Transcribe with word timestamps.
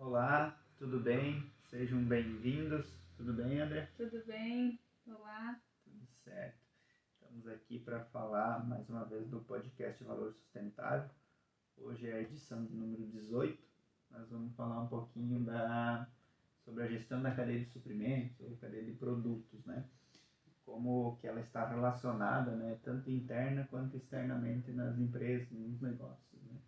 Olá, 0.00 0.56
tudo 0.76 1.00
bem? 1.00 1.52
Sejam 1.70 2.04
bem-vindos. 2.04 2.86
Tudo 3.16 3.32
bem, 3.32 3.60
André? 3.60 3.90
Tudo 3.96 4.24
bem? 4.26 4.78
Olá. 5.04 5.60
Tudo 5.82 6.06
certo. 6.22 6.56
Estamos 7.10 7.48
aqui 7.48 7.80
para 7.80 8.04
falar 8.04 8.64
mais 8.64 8.88
uma 8.88 9.04
vez 9.04 9.28
do 9.28 9.40
podcast 9.40 10.04
Valor 10.04 10.32
Sustentável. 10.34 11.10
Hoje 11.76 12.08
é 12.08 12.12
a 12.12 12.22
edição 12.22 12.64
de 12.64 12.76
número 12.76 13.08
18. 13.08 13.60
Nós 14.12 14.30
vamos 14.30 14.54
falar 14.54 14.82
um 14.82 14.86
pouquinho 14.86 15.44
da, 15.44 16.08
sobre 16.64 16.84
a 16.84 16.86
gestão 16.86 17.20
da 17.20 17.34
cadeia 17.34 17.58
de 17.58 17.70
suprimentos, 17.72 18.38
ou 18.40 18.56
cadeia 18.58 18.84
de 18.84 18.92
produtos, 18.92 19.64
né? 19.66 19.84
Como 20.64 21.16
que 21.16 21.26
ela 21.26 21.40
está 21.40 21.68
relacionada, 21.68 22.54
né? 22.54 22.78
Tanto 22.84 23.10
interna 23.10 23.66
quanto 23.68 23.96
externamente 23.96 24.70
nas 24.70 24.96
empresas, 24.96 25.50
nos 25.50 25.80
negócios, 25.82 26.40
né? 26.44 26.60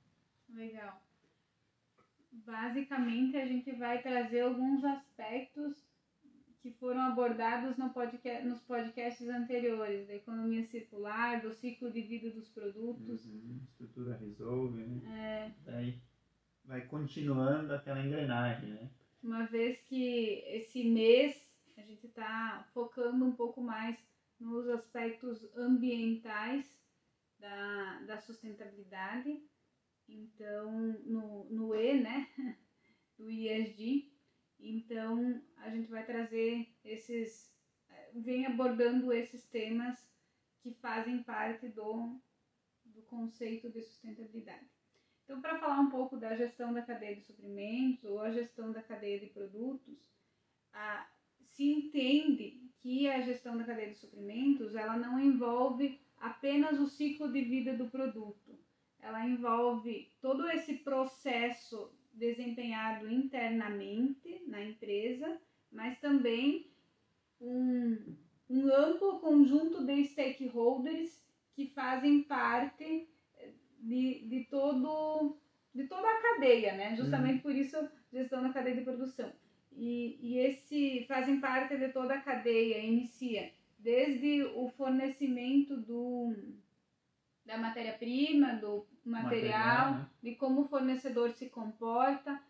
Legal. 0.49 1.01
Basicamente, 2.33 3.37
a 3.37 3.47
gente 3.47 3.73
vai 3.73 4.03
trazer 4.03 4.41
alguns 4.41 4.84
aspectos 4.84 5.89
que 6.61 6.70
foram 6.73 7.01
abordados 7.01 7.77
no 7.77 7.91
podcast, 7.91 8.47
nos 8.47 8.61
podcasts 8.61 9.29
anteriores, 9.29 10.06
da 10.06 10.15
economia 10.15 10.62
circular, 10.65 11.41
do 11.41 11.53
ciclo 11.53 11.91
de 11.91 12.03
vida 12.03 12.30
dos 12.30 12.48
produtos. 12.48 13.25
Uhum, 13.27 13.61
estrutura 13.65 14.16
resolve, 14.16 14.83
né? 14.84 15.01
É, 15.09 15.53
Daí 15.65 16.01
vai 16.65 16.87
continuando 16.87 17.73
aquela 17.73 18.05
engrenagem, 18.05 18.70
né? 18.70 18.91
uma 19.23 19.47
vez 19.47 19.81
que 19.83 20.42
esse 20.47 20.84
mês 20.84 21.37
a 21.77 21.83
gente 21.83 22.06
está 22.06 22.67
focando 22.73 23.25
um 23.25 23.33
pouco 23.33 23.61
mais 23.61 23.97
nos 24.39 24.69
aspectos 24.69 25.45
ambientais 25.56 26.67
da, 27.39 28.01
da 28.06 28.19
sustentabilidade. 28.19 29.42
Então, 30.10 30.70
no, 31.05 31.45
no 31.45 31.74
E, 31.74 32.00
né? 32.00 32.28
Do 33.16 33.30
ISD. 33.30 34.10
Então, 34.59 35.42
a 35.59 35.70
gente 35.70 35.88
vai 35.91 36.05
trazer 36.05 36.69
esses, 36.84 37.55
eh, 37.89 38.11
vem 38.14 38.47
abordando 38.47 39.12
esses 39.12 39.47
temas 39.47 39.98
que 40.62 40.72
fazem 40.75 41.22
parte 41.22 41.69
do, 41.69 42.20
do 42.84 43.02
conceito 43.02 43.70
de 43.70 43.80
sustentabilidade. 43.80 44.69
Então, 45.25 45.41
para 45.41 45.58
falar 45.58 45.80
um 45.80 45.91
pouco 45.91 46.17
da 46.17 46.34
gestão 46.34 46.72
da 46.72 46.83
cadeia 46.83 47.14
de 47.14 47.22
suprimentos 47.22 48.05
ou 48.05 48.20
a 48.20 48.33
gestão 48.33 48.72
da 48.72 48.83
cadeia 48.83 49.20
de 49.20 49.27
produtos, 49.27 50.11
a, 50.72 51.08
se 51.39 51.64
entende 51.64 52.69
que 52.80 53.08
a 53.08 53.20
gestão 53.20 53.56
da 53.56 53.64
cadeia 53.64 53.91
de 53.91 53.98
suprimentos 53.98 54.74
ela 54.74 54.97
não 54.97 55.20
envolve 55.20 56.00
apenas 56.19 56.78
o 56.80 56.89
ciclo 56.89 57.33
de 57.33 57.42
vida 57.42 57.77
do 57.77 57.89
produto, 57.89 58.58
ela 59.03 59.27
envolve 59.27 60.11
todo 60.20 60.48
esse 60.51 60.75
processo 60.79 61.91
desempenhado 62.12 63.11
internamente 63.11 64.42
na 64.47 64.62
empresa, 64.62 65.41
mas 65.70 65.98
também 66.01 66.70
um, 67.41 67.97
um 68.48 68.73
amplo 68.73 69.20
conjunto 69.20 69.84
de 69.84 70.05
stakeholders 70.05 71.25
que 71.55 71.67
fazem 71.67 72.23
parte 72.23 73.09
de, 73.79 74.27
de, 74.29 74.47
todo, 74.51 75.39
de 75.75 75.85
toda 75.85 76.09
a 76.09 76.23
cadeia, 76.23 76.75
né? 76.75 76.97
Justamente 76.97 77.42
por 77.42 77.55
isso 77.55 77.77
gestão 78.12 78.42
da 78.42 78.53
cadeia 78.53 78.77
de 78.77 78.83
produção. 78.83 79.33
E, 79.73 80.19
e 80.20 80.39
esse 80.39 81.05
fazem 81.07 81.41
parte 81.41 81.77
de 81.77 81.89
toda 81.89 82.14
a 82.14 82.20
cadeia, 82.20 82.85
inicia 82.85 83.53
desde 83.79 84.42
o 84.55 84.69
fornecimento 84.69 85.77
do, 85.77 86.35
da 87.51 87.59
matéria-prima, 87.59 88.55
do 88.55 88.87
material, 89.05 89.25
Material, 89.25 89.95
né? 89.95 90.11
de 90.23 90.34
como 90.37 90.62
o 90.62 90.69
fornecedor 90.69 91.33
se 91.33 91.48
comporta, 91.48 92.41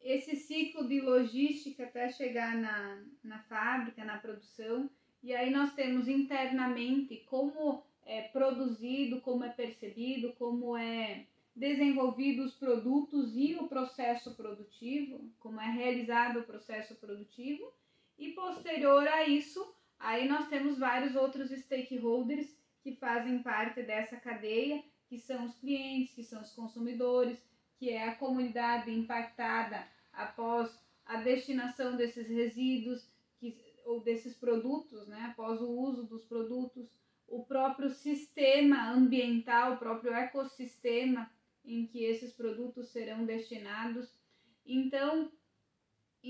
esse 0.00 0.34
ciclo 0.34 0.88
de 0.88 0.98
logística 0.98 1.84
até 1.84 2.08
chegar 2.08 2.56
na, 2.56 3.02
na 3.22 3.38
fábrica, 3.40 4.02
na 4.02 4.16
produção. 4.16 4.88
E 5.22 5.34
aí 5.34 5.50
nós 5.50 5.74
temos 5.74 6.08
internamente 6.08 7.16
como 7.26 7.82
é 8.06 8.22
produzido, 8.22 9.20
como 9.20 9.44
é 9.44 9.50
percebido, 9.50 10.32
como 10.38 10.74
é 10.74 11.26
desenvolvido 11.54 12.44
os 12.44 12.54
produtos 12.54 13.36
e 13.36 13.56
o 13.56 13.68
processo 13.68 14.34
produtivo, 14.36 15.20
como 15.38 15.60
é 15.60 15.70
realizado 15.70 16.40
o 16.40 16.44
processo 16.44 16.94
produtivo. 16.94 17.70
E 18.18 18.30
posterior 18.32 19.06
a 19.06 19.26
isso, 19.26 19.74
aí 19.98 20.26
nós 20.26 20.48
temos 20.48 20.78
vários 20.78 21.14
outros 21.14 21.50
stakeholders 21.50 22.56
que 22.86 22.94
fazem 22.94 23.42
parte 23.42 23.82
dessa 23.82 24.16
cadeia, 24.16 24.80
que 25.08 25.18
são 25.18 25.44
os 25.44 25.58
clientes, 25.58 26.14
que 26.14 26.22
são 26.22 26.40
os 26.40 26.52
consumidores, 26.52 27.36
que 27.80 27.90
é 27.90 28.06
a 28.06 28.14
comunidade 28.14 28.92
impactada 28.92 29.84
após 30.12 30.70
a 31.04 31.16
destinação 31.16 31.96
desses 31.96 32.28
resíduos 32.28 33.10
que, 33.40 33.60
ou 33.84 34.00
desses 34.04 34.36
produtos, 34.36 35.08
né, 35.08 35.30
após 35.32 35.60
o 35.60 35.68
uso 35.68 36.04
dos 36.04 36.22
produtos, 36.26 36.88
o 37.26 37.44
próprio 37.44 37.90
sistema 37.90 38.88
ambiental, 38.92 39.72
o 39.72 39.78
próprio 39.78 40.14
ecossistema 40.14 41.28
em 41.64 41.88
que 41.88 42.04
esses 42.04 42.32
produtos 42.32 42.90
serão 42.90 43.26
destinados. 43.26 44.16
Então, 44.64 45.32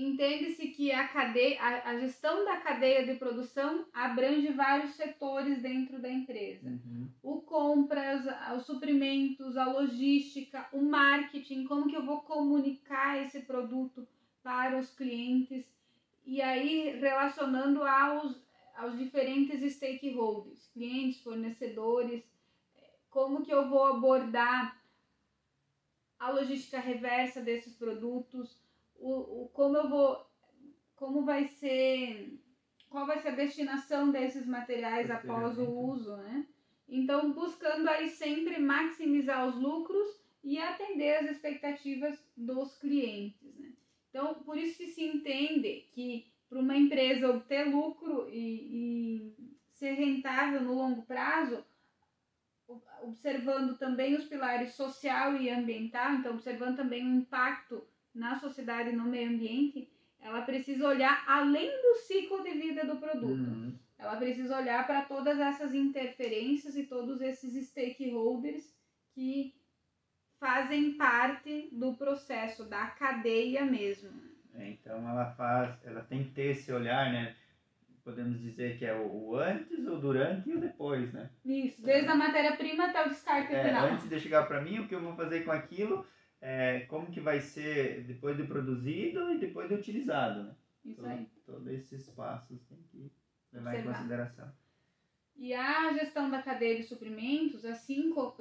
entende-se 0.03 0.67
que 0.69 0.91
a, 0.91 1.07
cadeia, 1.07 1.59
a, 1.61 1.89
a 1.89 1.99
gestão 1.99 2.45
da 2.45 2.57
cadeia 2.57 3.05
de 3.05 3.15
produção 3.15 3.85
abrange 3.93 4.49
vários 4.49 4.93
setores 4.95 5.61
dentro 5.61 5.99
da 5.99 6.09
empresa. 6.09 6.67
Uhum. 6.69 7.09
O 7.23 7.41
compras, 7.41 8.23
os 8.55 8.65
suprimentos, 8.65 9.57
a 9.57 9.65
logística, 9.65 10.67
o 10.71 10.81
marketing, 10.81 11.65
como 11.65 11.89
que 11.89 11.95
eu 11.95 12.05
vou 12.05 12.21
comunicar 12.21 13.21
esse 13.23 13.41
produto 13.41 14.07
para 14.43 14.77
os 14.77 14.89
clientes 14.91 15.65
e 16.25 16.41
aí 16.41 16.99
relacionando 16.99 17.83
aos, 17.83 18.39
aos 18.75 18.97
diferentes 18.97 19.73
stakeholders, 19.73 20.67
clientes, 20.73 21.21
fornecedores, 21.21 22.23
como 23.09 23.43
que 23.43 23.51
eu 23.51 23.67
vou 23.67 23.85
abordar 23.85 24.79
a 26.19 26.29
logística 26.29 26.79
reversa 26.79 27.41
desses 27.41 27.73
produtos, 27.73 28.57
o, 28.99 29.43
o 29.43 29.49
como 29.49 29.77
eu 29.77 29.89
vou, 29.89 30.25
como 30.95 31.23
vai 31.23 31.45
ser, 31.45 32.39
qual 32.89 33.05
vai 33.05 33.19
ser 33.19 33.29
a 33.29 33.35
destinação 33.35 34.11
desses 34.11 34.45
materiais 34.45 35.09
após 35.09 35.57
o 35.57 35.69
uso, 35.69 36.15
né? 36.17 36.45
Então, 36.89 37.33
buscando 37.33 37.87
aí 37.89 38.09
sempre 38.09 38.59
maximizar 38.59 39.47
os 39.47 39.55
lucros 39.55 40.07
e 40.43 40.57
atender 40.57 41.17
as 41.17 41.31
expectativas 41.31 42.17
dos 42.35 42.77
clientes, 42.77 43.55
né? 43.55 43.73
Então, 44.09 44.35
por 44.35 44.57
isso 44.57 44.77
que 44.77 44.87
se 44.87 45.03
entende 45.03 45.87
que 45.91 46.31
para 46.49 46.59
uma 46.59 46.77
empresa 46.77 47.29
obter 47.29 47.65
lucro 47.65 48.29
e, 48.29 49.35
e 49.37 49.55
ser 49.73 49.91
rentável 49.91 50.61
no 50.61 50.73
longo 50.73 51.01
prazo, 51.03 51.63
observando 53.03 53.77
também 53.77 54.15
os 54.15 54.25
pilares 54.25 54.73
social 54.73 55.35
e 55.35 55.49
ambiental, 55.49 56.13
então 56.13 56.33
observando 56.33 56.77
também 56.77 57.05
o 57.05 57.15
impacto 57.15 57.85
na 58.17 58.35
sociedade 58.39 58.89
e 58.89 58.95
no 58.95 59.05
meio 59.05 59.29
ambiente, 59.29 59.89
ela 60.19 60.41
precisa 60.41 60.87
olhar 60.87 61.23
além 61.27 61.69
do 61.69 61.95
ciclo 62.07 62.43
de 62.43 62.51
vida 62.51 62.85
do 62.85 62.97
produto. 62.97 63.39
Uhum. 63.39 63.73
Ela 63.97 64.15
precisa 64.17 64.57
olhar 64.57 64.85
para 64.85 65.01
todas 65.03 65.39
essas 65.39 65.73
interferências 65.73 66.75
e 66.75 66.83
todos 66.83 67.21
esses 67.21 67.67
stakeholders 67.67 68.75
que 69.13 69.55
fazem 70.39 70.93
parte 70.93 71.69
do 71.71 71.95
processo, 71.95 72.65
da 72.65 72.87
cadeia 72.87 73.65
mesmo. 73.65 74.11
É, 74.55 74.69
então 74.69 75.07
ela 75.09 75.31
faz, 75.31 75.75
ela 75.83 76.01
tem 76.01 76.23
que 76.23 76.31
ter 76.31 76.51
esse 76.51 76.71
olhar, 76.71 77.11
né? 77.11 77.35
Podemos 78.03 78.39
dizer 78.39 78.77
que 78.77 78.85
é 78.85 78.95
o, 78.95 79.05
o 79.11 79.35
antes, 79.35 79.85
o 79.85 79.97
durante 79.97 80.49
e 80.49 80.55
o 80.55 80.59
depois, 80.59 81.11
né? 81.11 81.29
Isso, 81.43 81.83
desde 81.83 82.09
a 82.09 82.15
matéria-prima 82.15 82.85
até 82.85 83.05
o 83.05 83.09
descarte 83.09 83.53
É, 83.53 83.63
final. 83.65 83.87
antes 83.87 84.07
de 84.07 84.19
chegar 84.19 84.47
para 84.47 84.61
mim, 84.61 84.79
o 84.79 84.87
que 84.87 84.95
eu 84.95 85.01
vou 85.01 85.15
fazer 85.15 85.43
com 85.43 85.51
aquilo, 85.51 86.05
é, 86.41 86.81
como 86.81 87.11
que 87.11 87.19
vai 87.19 87.39
ser 87.41 88.03
depois 88.03 88.37
de 88.37 88.43
produzido 88.43 89.31
e 89.31 89.37
depois 89.39 89.67
de 89.69 89.75
utilizado, 89.75 90.43
né? 90.43 90.55
Isso 90.85 91.01
Todo- 91.01 91.11
aí. 91.11 91.27
Todos 91.45 91.67
esses 91.67 92.09
passos 92.09 92.59
tem 92.67 92.77
que 92.91 93.11
levar 93.53 93.71
em 93.73 93.77
Observar. 93.77 93.97
consideração. 93.97 94.51
E 95.35 95.53
a 95.53 95.93
gestão 95.93 96.29
da 96.29 96.41
cadeia 96.41 96.75
de 96.77 96.83
suprimentos, 96.83 97.63
assim 97.65 98.11
como 98.11 98.35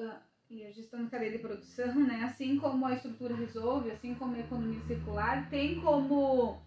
e 0.49 0.65
a 0.65 0.71
gestão 0.71 1.03
da 1.03 1.11
cadeia 1.11 1.33
de 1.33 1.39
produção, 1.39 1.93
né, 2.07 2.23
assim 2.23 2.57
como 2.57 2.87
a 2.87 2.95
estrutura 2.95 3.35
resolve, 3.35 3.91
assim 3.91 4.15
como 4.15 4.37
a 4.37 4.39
economia 4.41 4.81
circular, 4.87 5.51
tem 5.51 5.81
como 5.81 6.63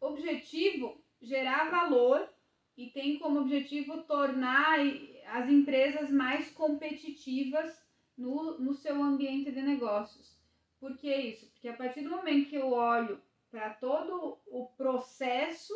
objetivo 0.00 1.02
gerar 1.22 1.70
valor 1.70 2.28
e 2.76 2.90
tem 2.90 3.18
como 3.18 3.40
objetivo 3.40 4.02
tornar 4.02 4.78
as 5.26 5.48
empresas 5.48 6.10
mais 6.10 6.50
competitivas 6.50 7.83
no, 8.16 8.58
no 8.58 8.74
seu 8.74 9.02
ambiente 9.02 9.50
de 9.50 9.62
negócios. 9.62 10.36
Por 10.80 10.96
que 10.96 11.14
isso? 11.14 11.46
Porque 11.46 11.68
a 11.68 11.76
partir 11.76 12.02
do 12.02 12.10
momento 12.10 12.48
que 12.48 12.56
eu 12.56 12.72
olho 12.72 13.20
para 13.50 13.70
todo 13.70 14.38
o 14.46 14.66
processo, 14.76 15.72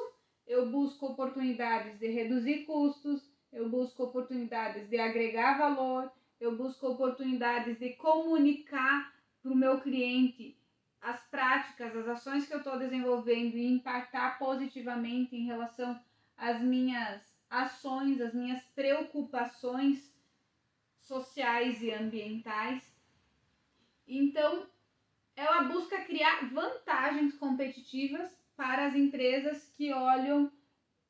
eu 0.46 0.70
busco 0.70 1.06
oportunidades 1.06 1.99
de 1.99 2.08
reduzir 2.08 2.64
custos, 2.64 3.31
eu 3.52 3.69
busco 3.69 4.05
oportunidades 4.05 4.88
de 4.88 4.99
agregar 4.99 5.58
valor, 5.58 6.11
eu 6.40 6.56
busco 6.56 6.88
oportunidades 6.88 7.79
de 7.79 7.94
comunicar 7.94 9.14
para 9.43 9.52
o 9.52 9.56
meu 9.56 9.81
cliente 9.81 10.56
as 11.00 11.20
práticas 11.31 11.96
as 11.96 12.08
ações 12.08 12.46
que 12.46 12.55
eu 12.55 12.58
estou 12.58 12.79
desenvolvendo 12.79 13.56
e 13.56 13.73
impactar 13.73 14.38
positivamente 14.38 15.37
em 15.37 15.46
relação 15.46 15.99
às 16.37 16.61
minhas 16.61 17.23
ações, 17.49 18.20
às 18.20 18.35
minhas 18.35 18.62
preocupações 18.75 20.12
sociais 21.08 21.82
e 21.82 21.90
ambientais. 21.90 22.84
Então, 24.06 24.69
ela 25.34 25.62
busca 25.62 26.05
criar 26.05 26.52
vantagens 26.52 27.34
competitivas 27.34 28.31
para 28.55 28.87
as 28.87 28.94
empresas 28.94 29.72
que 29.76 29.93
olham 29.93 30.52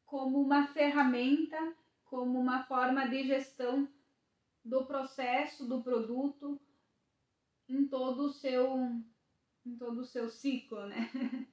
como 0.06 0.40
uma 0.40 0.68
ferramenta, 0.68 1.74
como 2.04 2.38
uma 2.38 2.64
forma 2.64 3.08
de 3.08 3.24
gestão 3.24 3.88
do 4.64 4.86
processo, 4.86 5.66
do 5.66 5.82
produto 5.82 6.60
em 7.68 7.86
todo 7.86 8.26
o 8.26 8.32
seu 8.32 8.76
em 9.66 9.76
todo 9.76 10.00
o 10.00 10.04
seu 10.04 10.30
ciclo, 10.30 10.86
né? 10.86 11.10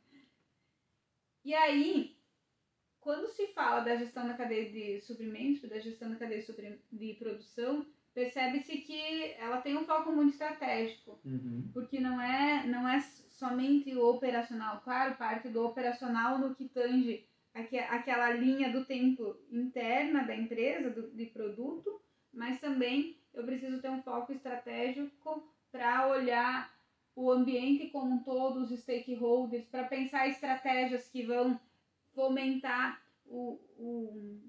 e 1.44 1.53
aí, 1.53 2.15
quando 3.01 3.27
se 3.27 3.48
fala 3.48 3.81
da 3.81 3.98
gestão 3.98 4.25
da 4.25 4.36
cadeia 4.36 4.71
de 4.71 5.01
suprimentos, 5.01 5.69
da 5.69 5.80
gestão 5.80 6.09
da 6.09 6.15
cadeia 6.15 6.45
de 6.91 7.13
produção, 7.15 7.86
percebe-se 8.15 8.77
que 8.77 9.33
ela 9.38 9.57
tem 9.62 9.77
um 9.77 9.85
foco 9.85 10.12
muito 10.12 10.31
estratégico, 10.31 11.19
Uhum. 11.25 11.69
porque 11.73 12.00
não 12.00 12.19
é 12.19 12.65
não 12.65 12.88
é 12.88 13.00
somente 13.01 13.94
o 13.94 14.09
operacional, 14.09 14.79
claro, 14.81 15.15
parte 15.15 15.50
do 15.50 15.63
operacional 15.65 16.39
no 16.39 16.56
que 16.56 16.69
tange 16.69 17.27
aque- 17.53 17.77
aquela 17.77 18.29
linha 18.31 18.71
do 18.71 18.85
tempo 18.85 19.35
interna 19.51 20.23
da 20.23 20.35
empresa, 20.35 20.89
do, 20.89 21.12
de 21.12 21.25
produto, 21.25 22.01
mas 22.33 22.59
também 22.62 23.17
eu 23.33 23.44
preciso 23.44 23.81
ter 23.81 23.89
um 23.89 24.01
foco 24.01 24.31
estratégico 24.31 25.45
para 25.69 26.07
olhar 26.07 26.73
o 27.13 27.29
ambiente 27.29 27.89
como 27.89 28.15
um 28.15 28.23
todo, 28.23 28.62
os 28.62 28.69
stakeholders, 28.79 29.65
para 29.65 29.83
pensar 29.85 30.27
estratégias 30.27 31.09
que 31.09 31.23
vão 31.23 31.59
fomentar 32.13 33.01
o, 33.25 33.59
o, 33.77 34.39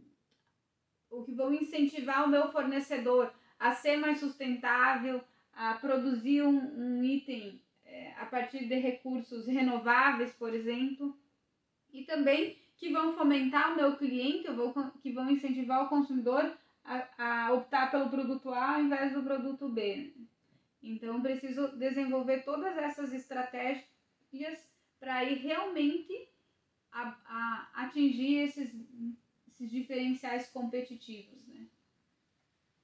o 1.11 1.23
que 1.25 1.33
vão 1.33 1.53
incentivar 1.53 2.25
o 2.25 2.29
meu 2.29 2.51
fornecedor 2.53 3.33
a 3.59 3.73
ser 3.73 3.97
mais 3.97 4.21
sustentável, 4.21 5.23
a 5.53 5.75
produzir 5.75 6.43
um, 6.43 6.99
um 6.99 7.05
item 7.05 7.61
é, 7.85 8.13
a 8.19 8.27
partir 8.27 8.67
de 8.67 8.75
recursos 8.75 9.47
renováveis, 9.47 10.33
por 10.35 10.53
exemplo, 10.53 11.17
e 11.93 12.05
também 12.05 12.59
que 12.77 12.93
vão 12.93 13.15
fomentar 13.15 13.73
o 13.73 13.77
meu 13.77 13.97
cliente, 13.97 14.49
ou 14.51 14.73
vou- 14.73 14.91
que 15.03 15.13
vão 15.13 15.31
incentivar 15.31 15.85
o 15.85 15.89
consumidor 15.89 16.57
a, 16.85 17.47
a 17.47 17.53
optar 17.55 17.91
pelo 17.91 18.11
produto 18.11 18.51
A 18.53 18.75
ao 18.75 18.83
invés 18.83 19.13
do 19.13 19.23
produto 19.23 19.69
B. 19.69 20.13
Então, 20.83 21.23
preciso 21.23 21.69
desenvolver 21.77 22.45
todas 22.45 22.77
essas 22.77 23.13
estratégias 23.13 23.89
para 25.01 25.25
ir 25.25 25.39
realmente 25.39 26.29
a, 26.93 27.17
a 27.25 27.71
atingir 27.87 28.37
esses, 28.45 28.71
esses 29.49 29.71
diferenciais 29.71 30.49
competitivos. 30.51 31.47
Né? 31.49 31.67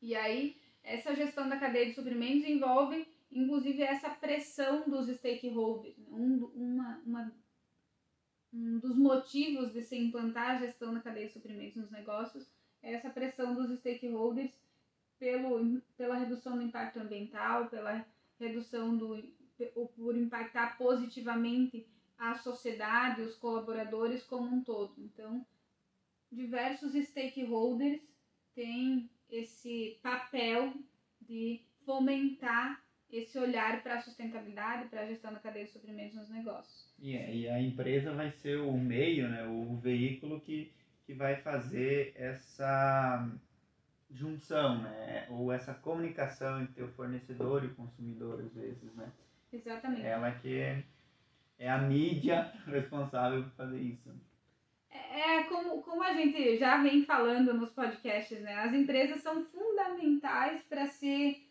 E 0.01 0.15
aí, 0.15 0.61
essa 0.83 1.15
gestão 1.15 1.49
da 1.49 1.59
cadeia 1.59 1.87
de 1.87 1.95
suprimentos 1.95 2.49
envolve, 2.49 3.07
inclusive, 3.31 3.83
essa 3.83 4.11
pressão 4.11 4.89
dos 4.89 5.09
stakeholders. 5.17 5.97
né? 5.97 6.07
Um, 6.11 6.45
uma, 6.55 7.03
uma, 7.07 7.33
um 8.53 8.79
dos 8.79 8.97
motivos 8.97 9.73
de 9.73 9.83
se 9.83 9.97
implantar 9.97 10.51
a 10.51 10.59
gestão 10.59 10.93
da 10.93 11.01
cadeia 11.01 11.27
de 11.27 11.33
suprimentos 11.33 11.77
nos 11.77 11.91
negócios 11.91 12.47
é 12.83 12.95
essa 12.95 13.11
pressão 13.11 13.55
dos 13.55 13.79
stakeholders 13.79 14.53
pelo, 15.19 15.81
pela 15.97 16.17
redução 16.17 16.57
do 16.57 16.63
impacto 16.63 16.99
ambiental, 16.99 17.69
pela 17.69 18.05
redução 18.39 18.97
do 18.97 19.23
por 19.95 20.17
impactar 20.17 20.77
positivamente 20.77 21.87
a 22.19 22.35
sociedade, 22.35 23.23
os 23.23 23.37
colaboradores 23.37 24.25
como 24.25 24.49
um 24.49 24.63
todo. 24.63 24.95
Então, 24.99 25.47
diversos 26.31 26.95
stakeholders 26.95 28.01
têm 28.55 29.09
esse 29.33 29.99
papel 30.03 30.75
de 31.21 31.61
fomentar 31.85 32.83
esse 33.13 33.39
olhar 33.39 33.83
para 33.83 33.97
a 33.97 34.01
sustentabilidade, 34.01 34.89
para 34.89 35.03
a 35.03 35.07
gestão 35.07 35.33
da 35.33 35.39
cadeia 35.39 35.67
de 35.67 35.71
suprimentos 35.71 36.17
nos 36.17 36.31
negócios. 36.31 36.91
E, 36.99 37.15
e 37.15 37.49
a 37.49 37.61
empresa 37.61 38.13
vai 38.13 38.31
ser 38.31 38.59
o 38.59 38.73
meio, 38.73 39.29
né, 39.29 39.45
o 39.45 39.77
veículo 39.77 40.41
que, 40.41 40.73
que 41.05 41.13
vai 41.13 41.37
fazer 41.37 42.15
essa 42.17 43.31
junção, 44.11 44.81
né, 44.83 45.27
ou 45.29 45.53
essa 45.53 45.75
comunicação 45.75 46.63
entre 46.63 46.83
o 46.83 46.89
fornecedor 46.93 47.65
e 47.65 47.67
o 47.67 47.75
consumidor, 47.75 48.41
às 48.41 48.53
vezes, 48.55 48.95
né. 48.95 49.13
Exatamente. 49.53 50.07
Ela 50.07 50.33
que 50.33 50.59
é, 50.59 50.83
é 51.59 51.71
a 51.71 51.79
mídia 51.79 52.51
responsável 52.67 53.43
por 53.43 53.53
fazer 53.53 53.79
isso. 53.79 54.11
É 54.93 55.43
como, 55.45 55.83
como 55.83 56.03
a 56.03 56.13
gente 56.13 56.57
já 56.59 56.83
vem 56.83 57.05
falando 57.05 57.55
nos 57.55 57.71
podcasts, 57.71 58.41
né? 58.41 58.55
As 58.57 58.73
empresas 58.75 59.21
são 59.23 59.45
fundamentais 59.45 60.63
para 60.65 60.87
se 60.87 61.47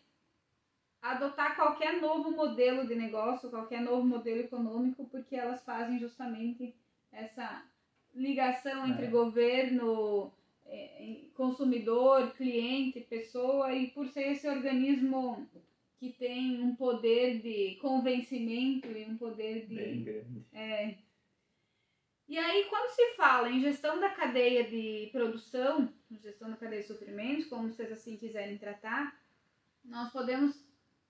adotar 1.00 1.56
qualquer 1.56 2.00
novo 2.00 2.30
modelo 2.30 2.86
de 2.86 2.94
negócio, 2.94 3.50
qualquer 3.50 3.80
novo 3.80 4.06
modelo 4.06 4.40
econômico, 4.40 5.04
porque 5.10 5.34
elas 5.34 5.64
fazem 5.64 5.98
justamente 5.98 6.74
essa 7.10 7.64
ligação 8.14 8.86
entre 8.86 9.06
É. 9.06 9.10
governo, 9.10 10.32
consumidor, 11.34 12.32
cliente, 12.34 13.00
pessoa, 13.00 13.72
e 13.74 13.88
por 13.88 14.06
ser 14.08 14.32
esse 14.32 14.48
organismo 14.48 15.46
que 15.98 16.10
tem 16.10 16.62
um 16.62 16.74
poder 16.74 17.40
de 17.40 17.76
convencimento 17.80 18.88
e 18.88 19.04
um 19.04 19.16
poder 19.16 19.66
de 19.66 19.74
Bem 19.74 20.04
grande. 20.04 20.44
é. 20.52 20.94
E 22.32 22.38
aí, 22.38 22.64
quando 22.70 22.88
se 22.88 23.14
fala 23.14 23.50
em 23.50 23.60
gestão 23.60 24.00
da 24.00 24.08
cadeia 24.08 24.64
de 24.64 25.10
produção, 25.12 25.92
gestão 26.12 26.48
da 26.48 26.56
cadeia 26.56 26.80
de 26.80 26.88
suprimentos, 26.88 27.44
como 27.44 27.68
vocês 27.68 27.92
assim 27.92 28.16
quiserem 28.16 28.56
tratar, 28.56 29.14
nós 29.84 30.10
podemos 30.10 30.58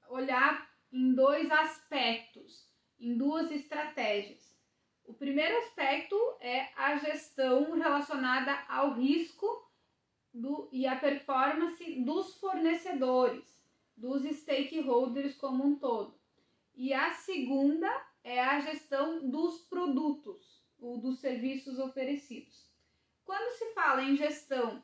olhar 0.08 0.68
em 0.92 1.14
dois 1.14 1.48
aspectos, 1.48 2.66
em 2.98 3.16
duas 3.16 3.52
estratégias. 3.52 4.52
O 5.04 5.14
primeiro 5.14 5.58
aspecto 5.58 6.16
é 6.40 6.70
a 6.74 6.96
gestão 6.96 7.70
relacionada 7.70 8.58
ao 8.68 8.94
risco 8.94 9.70
do, 10.34 10.68
e 10.72 10.88
à 10.88 10.96
performance 10.96 12.00
dos 12.00 12.34
fornecedores, 12.40 13.64
dos 13.96 14.24
stakeholders 14.24 15.36
como 15.36 15.64
um 15.64 15.76
todo. 15.76 16.18
E 16.74 16.92
a 16.92 17.12
segunda 17.12 17.88
é 18.24 18.42
a 18.42 18.58
gestão 18.58 19.30
dos 19.30 19.60
produtos 19.68 20.51
ou 20.82 20.98
dos 20.98 21.20
serviços 21.20 21.78
oferecidos. 21.78 22.70
Quando 23.24 23.56
se 23.56 23.72
fala 23.72 24.02
em 24.02 24.16
gestão 24.16 24.82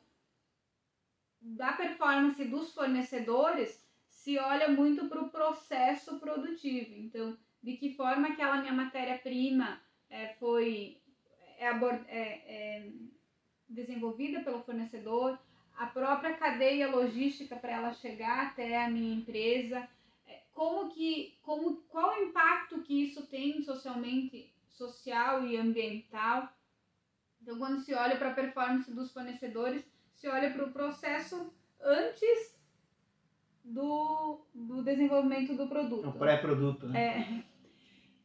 da 1.41 1.73
performance 1.73 2.43
dos 2.45 2.73
fornecedores, 2.73 3.85
se 4.07 4.37
olha 4.37 4.69
muito 4.69 5.07
para 5.07 5.21
o 5.21 5.29
processo 5.29 6.19
produtivo. 6.19 6.95
Então, 6.95 7.37
de 7.61 7.77
que 7.77 7.93
forma 7.95 8.29
aquela 8.29 8.57
minha 8.61 8.73
matéria-prima 8.73 9.81
é, 10.09 10.33
foi 10.39 10.97
é, 11.57 11.67
é, 11.67 12.17
é, 12.17 12.91
desenvolvida 13.67 14.41
pelo 14.41 14.63
fornecedor, 14.63 15.37
a 15.77 15.85
própria 15.85 16.33
cadeia 16.33 16.89
logística 16.89 17.55
para 17.55 17.71
ela 17.71 17.93
chegar 17.93 18.47
até 18.47 18.83
a 18.83 18.89
minha 18.89 19.15
empresa, 19.15 19.87
é, 20.27 20.41
como 20.53 20.89
que, 20.89 21.37
como, 21.41 21.77
qual 21.89 22.17
o 22.17 22.23
impacto 22.23 22.81
que 22.81 23.03
isso 23.03 23.27
tem 23.27 23.61
socialmente, 23.61 24.51
social 24.79 25.45
e 25.45 25.57
ambiental. 25.57 26.49
Então, 27.41 27.57
quando 27.57 27.81
se 27.81 27.93
olha 27.93 28.17
para 28.17 28.29
a 28.29 28.33
performance 28.33 28.93
dos 28.93 29.11
fornecedores, 29.11 29.83
se 30.15 30.27
olha 30.27 30.51
para 30.51 30.65
o 30.65 30.71
processo 30.71 31.53
antes 31.81 32.57
do, 33.63 34.41
do 34.53 34.81
desenvolvimento 34.81 35.53
do 35.55 35.67
produto. 35.67 36.07
O 36.07 36.13
pré-produto, 36.13 36.87
né? 36.87 36.99
É. 36.99 37.43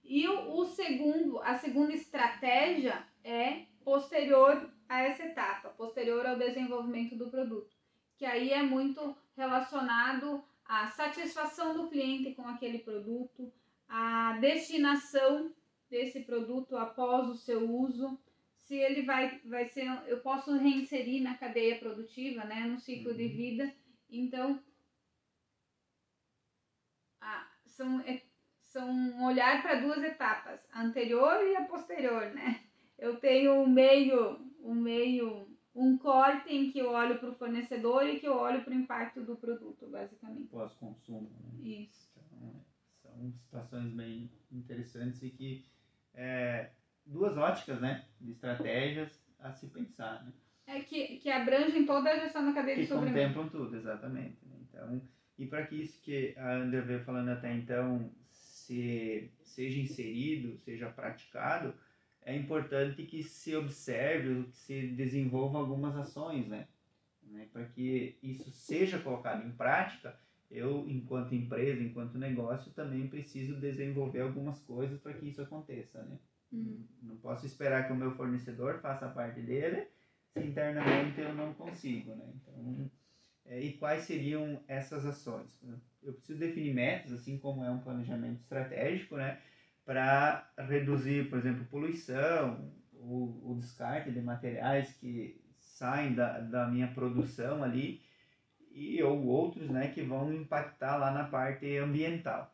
E 0.05 0.29
o, 0.29 0.57
o 0.59 0.67
segundo, 0.67 1.41
a 1.41 1.57
segunda 1.59 1.93
estratégia 1.93 3.05
é 3.25 3.65
posterior 3.85 4.71
a 4.89 5.03
essa 5.03 5.25
etapa, 5.25 5.71
posterior 5.71 6.25
ao 6.27 6.39
desenvolvimento 6.39 7.17
do 7.17 7.31
produto, 7.31 7.75
que 8.17 8.25
aí 8.25 8.53
é 8.53 8.63
muito 8.63 9.17
relacionado 9.37 10.45
à 10.65 10.87
satisfação 10.89 11.75
do 11.75 11.89
cliente 11.89 12.35
com 12.35 12.47
aquele 12.47 12.79
produto, 12.79 13.53
à 13.89 14.37
destinação 14.41 15.53
desse 15.91 16.21
produto 16.21 16.77
após 16.77 17.29
o 17.29 17.37
seu 17.37 17.71
uso, 17.71 18.19
se 18.63 18.77
ele 18.77 19.03
vai, 19.03 19.39
vai 19.45 19.67
ser, 19.67 19.87
eu 20.07 20.21
posso 20.21 20.57
reinserir 20.57 21.23
na 21.23 21.37
cadeia 21.37 21.79
produtiva, 21.79 22.45
né, 22.45 22.61
no 22.67 22.79
ciclo 22.79 23.13
de 23.15 23.25
Uhum. 23.25 23.37
vida. 23.37 23.75
Então, 24.09 24.63
a- 27.21 27.47
são, 27.67 28.01
é- 28.01 28.23
são 28.63 28.89
um 28.91 29.25
olhar 29.25 29.63
para 29.63 29.81
duas 29.81 30.03
etapas, 30.03 30.61
a 30.73 30.83
anterior 30.83 31.43
e 31.45 31.57
a 31.57 31.65
posterior, 31.65 32.33
né? 32.35 32.65
Eu 32.99 33.19
tenho 33.19 33.53
um 33.55 33.69
meio, 33.69 34.39
um 34.61 34.75
meio, 34.75 35.49
um 35.75 35.99
corte 35.99 36.53
em 36.55 36.71
que 36.71 36.79
eu 36.79 36.91
olho 36.91 37.19
para 37.19 37.31
o 37.31 37.35
fornecedor 37.35 38.07
e 38.07 38.21
que 38.21 38.27
eu 38.27 38.35
olho 38.37 38.63
para 38.65 38.73
o 38.73 38.77
impacto 38.77 39.23
do 39.23 39.37
produto, 39.37 39.87
basicamente. 39.89 40.49
Pós-consumo, 40.49 41.29
né? 41.41 41.61
Isso. 41.63 42.14
São 43.15 43.33
situações 43.33 43.93
bem 43.93 44.31
interessantes 44.51 45.23
e 45.23 45.31
que 45.31 45.65
é, 46.15 46.71
duas 47.07 47.37
óticas, 47.37 47.81
né, 47.81 48.05
de 48.21 48.33
estratégias 48.33 49.23
a 49.39 49.53
se 49.53 49.67
pensar, 49.69 50.25
né? 50.25 50.33
É 50.67 50.81
que, 50.81 51.19
que 51.19 51.31
abrangem 51.31 51.85
toda 51.85 52.11
a 52.11 52.19
gestão 52.19 52.47
da 52.47 52.55
cadeia 52.55 52.77
que 52.77 52.83
de 52.83 52.89
suprimento. 52.89 53.15
contemplam 53.15 53.49
tudo, 53.51 53.77
exatamente. 53.77 54.39
Né? 54.47 54.57
Então, 54.63 55.03
e 55.39 55.47
para 55.47 55.67
que 55.67 55.77
isso 55.77 56.01
que 56.01 56.35
a 56.39 56.55
André 56.55 56.81
veio 56.81 57.05
falando 57.05 57.29
até 57.29 57.53
então 57.53 58.11
se, 58.31 59.31
seja 59.43 59.79
inserido, 59.79 60.57
seja 60.57 60.89
praticado, 60.89 61.75
é 62.23 62.35
importante 62.35 63.03
que 63.05 63.23
se 63.23 63.55
observe, 63.55 64.45
que 64.45 64.57
se 64.57 64.87
desenvolva 64.89 65.59
algumas 65.59 65.95
ações, 65.97 66.49
né? 66.49 66.67
né? 67.25 67.47
Para 67.53 67.67
que 67.67 68.17
isso 68.23 68.51
seja 68.51 68.99
colocado 68.99 69.47
em 69.47 69.53
prática, 69.53 70.19
eu, 70.51 70.89
enquanto 70.89 71.35
empresa, 71.35 71.83
enquanto 71.83 72.19
negócio, 72.19 72.73
também 72.73 73.09
preciso 73.09 73.61
desenvolver 73.61 74.21
algumas 74.21 74.61
coisas 74.61 75.01
para 75.01 75.15
que 75.15 75.29
isso 75.29 75.43
aconteça, 75.43 76.03
né? 76.03 76.19
Hum. 76.53 76.85
Não 77.03 77.17
posso 77.17 77.47
esperar 77.47 77.87
que 77.87 77.93
o 77.93 77.97
meu 77.97 78.13
fornecedor 78.13 78.79
faça 78.81 79.09
parte 79.09 79.41
dele 79.41 79.89
se 80.33 80.41
internamente 80.41 81.21
eu 81.21 81.35
não 81.35 81.55
consigo, 81.55 82.15
né? 82.15 82.25
Então, 82.35 82.91
é, 83.47 83.61
e 83.61 83.73
quais 83.75 84.05
seriam 84.05 84.63
essas 84.67 85.05
ações? 85.05 85.61
Eu 86.03 86.13
preciso 86.15 86.39
definir 86.39 86.75
metas, 86.75 87.13
assim 87.13 87.39
como 87.39 87.65
é 87.65 87.71
um 87.71 87.81
planejamento 87.81 88.41
estratégico, 88.41 89.17
né? 89.17 89.41
Para 89.85 90.51
reduzir, 90.59 91.29
por 91.29 91.39
exemplo, 91.39 91.65
poluição, 91.67 92.73
o, 92.93 93.53
o 93.53 93.59
descarte 93.61 94.11
de 94.11 94.21
materiais 94.21 94.93
que 94.95 95.41
saem 95.59 96.15
da, 96.15 96.41
da 96.41 96.69
minha 96.69 96.89
produção 96.89 97.63
ali 97.63 98.01
e 98.75 99.01
ou 99.03 99.25
outros, 99.25 99.71
né, 99.71 99.89
que 99.89 100.03
vão 100.03 100.33
impactar 100.33 100.97
lá 100.97 101.13
na 101.13 101.25
parte 101.25 101.77
ambiental, 101.79 102.53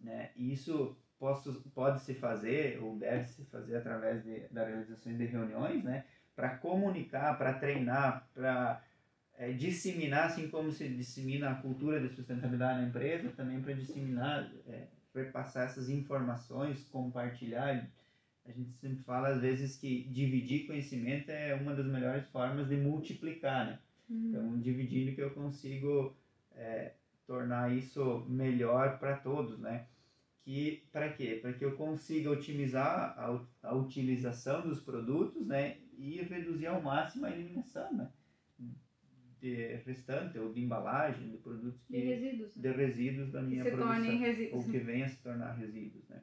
né? 0.00 0.30
Isso 0.36 0.96
posso, 1.18 1.52
pode 1.74 2.00
se 2.02 2.14
fazer 2.14 2.80
ou 2.80 2.96
deve 2.96 3.26
se 3.26 3.44
fazer 3.46 3.76
através 3.76 4.22
de, 4.22 4.40
da 4.50 4.64
realização 4.64 5.16
de 5.16 5.24
reuniões, 5.24 5.82
né? 5.82 6.04
Para 6.36 6.56
comunicar, 6.56 7.36
para 7.36 7.54
treinar, 7.54 8.28
para 8.32 8.80
é, 9.36 9.52
disseminar, 9.52 10.26
assim 10.26 10.48
como 10.48 10.70
se 10.70 10.88
dissemina 10.88 11.50
a 11.50 11.54
cultura 11.56 12.00
de 12.00 12.14
sustentabilidade 12.14 12.80
na 12.80 12.88
empresa, 12.88 13.30
também 13.30 13.60
para 13.60 13.72
disseminar, 13.72 14.50
é, 14.68 14.86
repassar 15.14 15.66
essas 15.66 15.88
informações, 15.88 16.88
compartilhar. 16.88 17.88
A 18.46 18.52
gente 18.52 18.72
sempre 18.74 19.02
fala 19.02 19.28
às 19.28 19.40
vezes 19.40 19.76
que 19.76 20.04
dividir 20.04 20.66
conhecimento 20.66 21.30
é 21.30 21.54
uma 21.54 21.74
das 21.74 21.86
melhores 21.86 22.26
formas 22.28 22.68
de 22.68 22.76
multiplicar, 22.76 23.66
né? 23.66 23.78
Uhum. 24.08 24.28
Então, 24.28 24.58
dividindo 24.60 25.14
que 25.14 25.22
eu 25.22 25.30
consigo 25.30 26.14
é, 26.52 26.92
tornar 27.26 27.72
isso 27.72 28.24
melhor 28.28 28.98
para 28.98 29.16
todos, 29.16 29.58
né? 29.58 29.86
Que 30.42 30.82
para 30.92 31.10
quê? 31.12 31.38
Para 31.40 31.54
que 31.54 31.64
eu 31.64 31.74
consiga 31.74 32.30
otimizar 32.30 33.14
a, 33.18 33.40
a 33.62 33.74
utilização 33.74 34.62
dos 34.62 34.80
produtos, 34.80 35.46
né? 35.46 35.78
E 35.96 36.20
reduzir 36.22 36.66
ao 36.66 36.82
máximo 36.82 37.24
a 37.26 37.30
eliminação, 37.30 37.92
né? 37.94 38.10
De 39.40 39.74
restante 39.86 40.38
ou 40.38 40.52
de 40.52 40.60
embalagem, 40.62 41.30
de 41.30 41.36
produtos 41.38 41.82
que 41.82 41.92
De 41.92 42.00
resíduos. 42.00 42.56
né? 42.56 42.62
de 42.62 42.76
resíduos 42.76 43.30
da 43.30 43.42
minha 43.42 43.62
se 43.62 43.70
produção 43.70 44.20
ou 44.52 44.64
que 44.64 44.78
venha 44.78 45.04
a 45.04 45.08
se 45.08 45.22
tornar 45.22 45.52
resíduos, 45.52 46.06
né? 46.08 46.22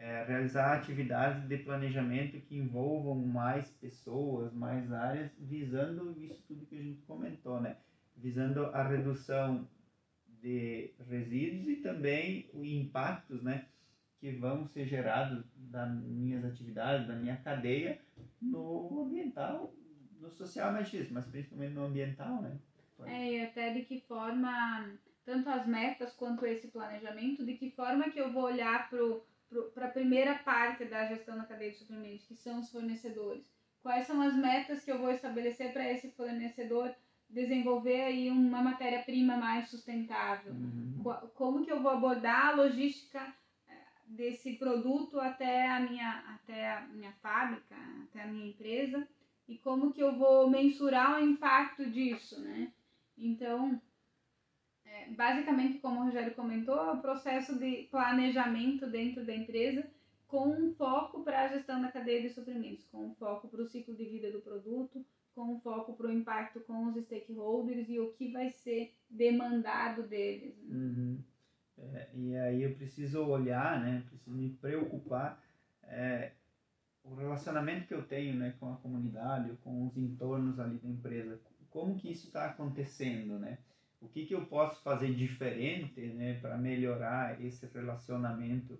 É, 0.00 0.24
realizar 0.28 0.76
atividades 0.76 1.48
de 1.48 1.58
planejamento 1.58 2.40
que 2.42 2.56
envolvam 2.56 3.16
mais 3.16 3.68
pessoas, 3.80 4.52
mais 4.54 4.92
áreas, 4.92 5.28
visando 5.40 6.14
isso 6.22 6.40
tudo 6.46 6.66
que 6.66 6.78
a 6.78 6.82
gente 6.82 7.02
comentou, 7.02 7.60
né? 7.60 7.76
Visando 8.16 8.66
a 8.66 8.86
redução 8.86 9.68
de 10.40 10.92
resíduos 11.08 11.66
e 11.66 11.76
também 11.76 12.48
os 12.54 12.64
impactos, 12.64 13.42
né? 13.42 13.66
Que 14.20 14.30
vão 14.30 14.68
ser 14.68 14.86
gerados 14.86 15.44
das 15.56 15.92
minhas 15.92 16.44
atividades, 16.44 17.08
da 17.08 17.16
minha 17.16 17.36
cadeia, 17.36 18.00
no 18.40 19.04
ambiental, 19.04 19.74
no 20.20 20.30
social, 20.30 20.72
mas, 20.72 20.92
isso, 20.92 21.12
mas 21.12 21.26
principalmente 21.26 21.74
no 21.74 21.84
ambiental, 21.84 22.40
né? 22.40 22.58
É, 23.06 23.32
e 23.32 23.40
até 23.44 23.72
de 23.72 23.82
que 23.82 24.00
forma, 24.00 24.90
tanto 25.24 25.48
as 25.48 25.66
metas 25.66 26.12
quanto 26.14 26.46
esse 26.46 26.68
planejamento, 26.68 27.44
de 27.44 27.54
que 27.54 27.70
forma 27.70 28.10
que 28.10 28.20
eu 28.20 28.32
vou 28.32 28.44
olhar 28.44 28.88
para 28.90 28.98
a 29.76 29.88
primeira 29.88 30.34
parte 30.36 30.84
da 30.84 31.06
gestão 31.06 31.36
da 31.36 31.44
cadeia 31.44 31.70
de 31.70 31.78
suprimentos, 31.78 32.26
que 32.26 32.34
são 32.34 32.60
os 32.60 32.70
fornecedores. 32.70 33.50
Quais 33.82 34.06
são 34.06 34.20
as 34.20 34.34
metas 34.34 34.84
que 34.84 34.90
eu 34.90 34.98
vou 34.98 35.10
estabelecer 35.10 35.72
para 35.72 35.90
esse 35.90 36.10
fornecedor 36.10 36.94
desenvolver 37.30 38.02
aí 38.02 38.30
uma 38.30 38.62
matéria-prima 38.62 39.36
mais 39.36 39.68
sustentável? 39.68 40.52
Uhum. 40.52 41.02
Como 41.34 41.64
que 41.64 41.72
eu 41.72 41.82
vou 41.82 41.92
abordar 41.92 42.48
a 42.48 42.54
logística 42.54 43.20
eh, 43.68 43.72
desse 44.06 44.54
produto 44.54 45.20
até 45.20 45.70
a 45.70 45.80
minha, 45.80 46.24
até 46.34 46.72
a 46.72 46.80
minha 46.88 47.12
fábrica, 47.22 47.76
até 48.04 48.22
a 48.22 48.26
minha 48.26 48.48
empresa? 48.48 49.06
E 49.46 49.56
como 49.56 49.92
que 49.92 50.02
eu 50.02 50.16
vou 50.16 50.50
mensurar 50.50 51.16
o 51.16 51.24
impacto 51.24 51.88
disso, 51.88 52.40
né? 52.40 52.70
Então, 53.16 53.80
basicamente, 55.14 55.78
como 55.78 56.00
o 56.00 56.04
Rogério 56.04 56.34
comentou, 56.34 56.76
é 56.76 56.92
o 56.92 57.00
processo 57.00 57.58
de 57.58 57.88
planejamento 57.90 58.86
dentro 58.86 59.24
da 59.24 59.34
empresa 59.34 59.88
com 60.26 60.48
um 60.48 60.74
foco 60.74 61.24
para 61.24 61.44
a 61.44 61.48
gestão 61.48 61.80
da 61.80 61.90
cadeia 61.90 62.20
de 62.22 62.28
suprimentos, 62.28 62.84
com 62.92 63.06
um 63.06 63.14
foco 63.14 63.48
para 63.48 63.62
o 63.62 63.66
ciclo 63.66 63.94
de 63.94 64.04
vida 64.04 64.30
do 64.30 64.40
produto, 64.40 65.04
com 65.34 65.54
um 65.54 65.60
foco 65.60 65.94
para 65.94 66.08
o 66.08 66.12
impacto 66.12 66.60
com 66.60 66.86
os 66.86 66.96
stakeholders 67.04 67.88
e 67.88 67.98
o 67.98 68.12
que 68.12 68.30
vai 68.30 68.50
ser 68.50 68.94
demandado 69.08 70.02
deles. 70.02 70.54
né? 70.64 70.76
Uhum. 70.76 71.18
É, 71.78 72.08
e 72.14 72.36
aí 72.36 72.62
eu 72.62 72.74
preciso 72.74 73.24
olhar, 73.24 73.80
né? 73.80 74.02
Preciso 74.06 74.30
me 74.36 74.50
preocupar 74.50 75.40
é, 75.84 76.32
o 77.04 77.14
relacionamento 77.14 77.86
que 77.86 77.94
eu 77.94 78.02
tenho, 78.02 78.34
né, 78.34 78.54
com 78.58 78.72
a 78.72 78.76
comunidade, 78.76 79.56
com 79.62 79.86
os 79.86 79.96
entornos 79.96 80.58
ali 80.58 80.76
da 80.76 80.88
empresa. 80.88 81.40
Como 81.70 81.96
que 81.96 82.10
isso 82.10 82.26
está 82.26 82.46
acontecendo, 82.46 83.38
né? 83.38 83.58
O 84.00 84.08
que 84.08 84.26
que 84.26 84.34
eu 84.34 84.46
posso 84.46 84.82
fazer 84.82 85.12
diferente, 85.14 86.00
né, 86.00 86.38
para 86.40 86.56
melhorar 86.56 87.40
esse 87.44 87.66
relacionamento 87.66 88.78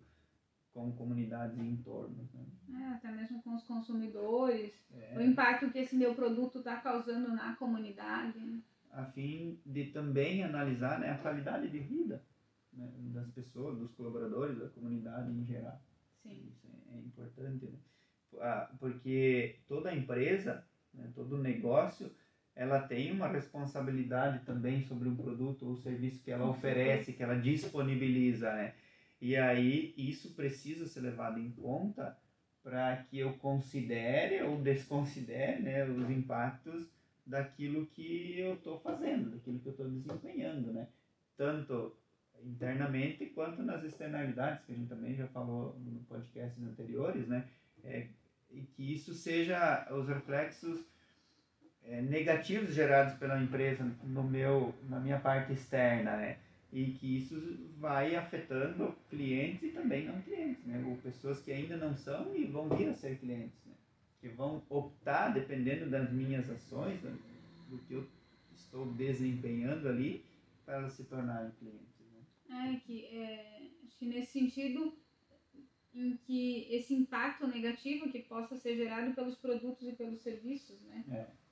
com 0.73 0.93
comunidades 0.93 1.59
e 1.59 1.61
entornos, 1.63 2.33
né? 2.33 2.45
É, 2.81 2.95
até 2.95 3.11
mesmo 3.11 3.43
com 3.43 3.55
os 3.57 3.65
consumidores, 3.65 4.73
o 4.91 5.21
É, 5.21 5.27
impacto 5.27 5.71
que 5.73 5.79
esse 5.79 5.97
meu 5.97 6.15
produto 6.15 6.59
está 6.59 6.77
causando 6.81 7.29
na 7.35 7.57
comunidade. 7.57 8.39
né? 8.39 8.61
a 8.91 9.05
fim 9.05 9.61
de 9.67 9.87
também 9.93 10.43
analisar, 10.43 10.99
né, 10.99 11.11
a 11.11 11.19
qualidade 11.19 11.69
de 11.69 11.79
vida 11.79 12.25
né, 12.73 12.91
das 13.13 13.29
pessoas, 13.33 13.77
dos 13.79 13.93
colaboradores, 13.93 14.59
da 14.59 14.69
comunidade 14.69 15.31
em 15.31 15.45
geral. 15.45 15.81
Sim. 16.23 16.49
Isso 16.49 16.67
é, 16.91 16.97
é 16.97 17.01
importante, 17.01 17.67
né? 17.67 17.79
Porque 18.81 19.57
toda 19.69 19.95
empresa, 19.95 20.65
né, 20.95 21.11
todo 21.15 21.37
negócio, 21.39 22.11
ela 22.59 22.81
tem 22.81 23.13
uma 23.13 23.29
responsabilidade 23.29 24.45
também 24.45 24.83
sobre 24.83 25.09
o 25.09 25.15
produto 25.15 25.65
ou 25.65 25.77
serviço 25.77 26.21
que 26.25 26.33
ela 26.33 26.51
oferece, 26.51 27.13
que 27.13 27.23
ela 27.23 27.37
disponibiliza, 27.37 28.53
né? 28.53 28.75
E 29.21 29.37
aí 29.37 29.95
isso 29.97 30.35
precisa 30.35 30.85
ser 30.85 31.01
levado 31.01 31.39
em 31.39 31.53
conta 31.53 32.19
para 32.61 32.97
que 32.97 33.21
eu 33.21 33.35
considere 33.35 34.43
ou 34.43 34.61
desconsidere 34.61 35.63
né, 35.63 35.85
os 35.85 36.11
impactos 36.11 36.91
daquilo 37.25 37.87
que 37.87 38.41
eu 38.41 38.55
estou 38.55 38.81
fazendo, 38.81 39.31
daquilo 39.31 39.61
que 39.61 39.67
eu 39.67 39.73
estou 39.73 39.89
desempenhando, 39.89 40.73
né? 40.73 40.89
Tanto 41.37 41.97
internamente 42.43 43.27
quanto 43.27 43.63
nas 43.63 43.85
externalidades, 43.85 44.65
que 44.65 44.73
a 44.73 44.75
gente 44.75 44.89
também 44.89 45.15
já 45.15 45.29
falou 45.29 45.79
no 45.79 46.01
podcasts 46.01 46.61
anteriores, 46.65 47.29
né? 47.29 47.49
É, 47.85 48.09
e 48.51 48.63
que 48.63 48.93
isso 48.93 49.15
seja 49.15 49.87
os 49.93 50.09
reflexos 50.09 50.85
é, 51.89 52.03
negativos 52.03 52.75
gerados 52.75 53.15
pela 53.15 53.41
empresa 53.43 53.91
no 54.05 54.23
meu, 54.23 54.75
na 54.89 55.01
minha 55.01 55.19
parte 55.19 55.53
externa, 55.55 56.17
né? 56.17 56.39
E 56.71 56.93
que 56.93 57.17
isso 57.17 57.59
vai 57.79 58.15
afetando 58.15 58.95
clientes 59.09 59.63
e 59.63 59.69
também 59.69 60.05
não 60.07 60.21
clientes, 60.21 60.65
né? 60.67 60.85
Ou 60.87 60.97
pessoas 60.97 61.41
que 61.41 61.51
ainda 61.51 61.79
não 61.79 61.97
são 61.97 62.37
e 62.37 62.45
vão 62.45 62.69
vir 62.69 62.91
a 62.91 62.95
ser 62.95 63.17
clientes, 63.19 63.59
né? 63.65 63.73
Que 64.21 64.29
vão 64.29 64.63
optar, 64.69 65.33
dependendo 65.33 65.89
das 65.89 66.13
minhas 66.13 66.51
ações, 66.51 67.01
né? 67.03 67.17
do 67.71 67.79
que 67.79 67.95
eu 67.95 68.07
estou 68.55 68.87
desempenhando 68.93 69.89
ali, 69.89 70.25
para 70.67 70.91
se 70.91 71.05
tornarem 71.05 71.51
clientes. 71.53 71.89
Né? 72.49 72.75
É 72.75 72.81
que, 72.87 73.05
é, 73.07 73.63
acho 73.87 73.99
que 73.99 74.07
nesse 74.07 74.33
sentido, 74.33 74.95
em 75.95 76.17
que 76.27 76.67
esse 76.71 76.93
impacto 76.95 77.47
negativo 77.47 78.11
que 78.11 78.21
possa 78.21 78.57
ser 78.57 78.77
gerado 78.77 79.15
pelos 79.15 79.37
produtos 79.37 79.89
e 79.89 79.93
pelos 79.93 80.21
serviços, 80.21 80.81
né? 80.83 81.05
É. 81.11 81.48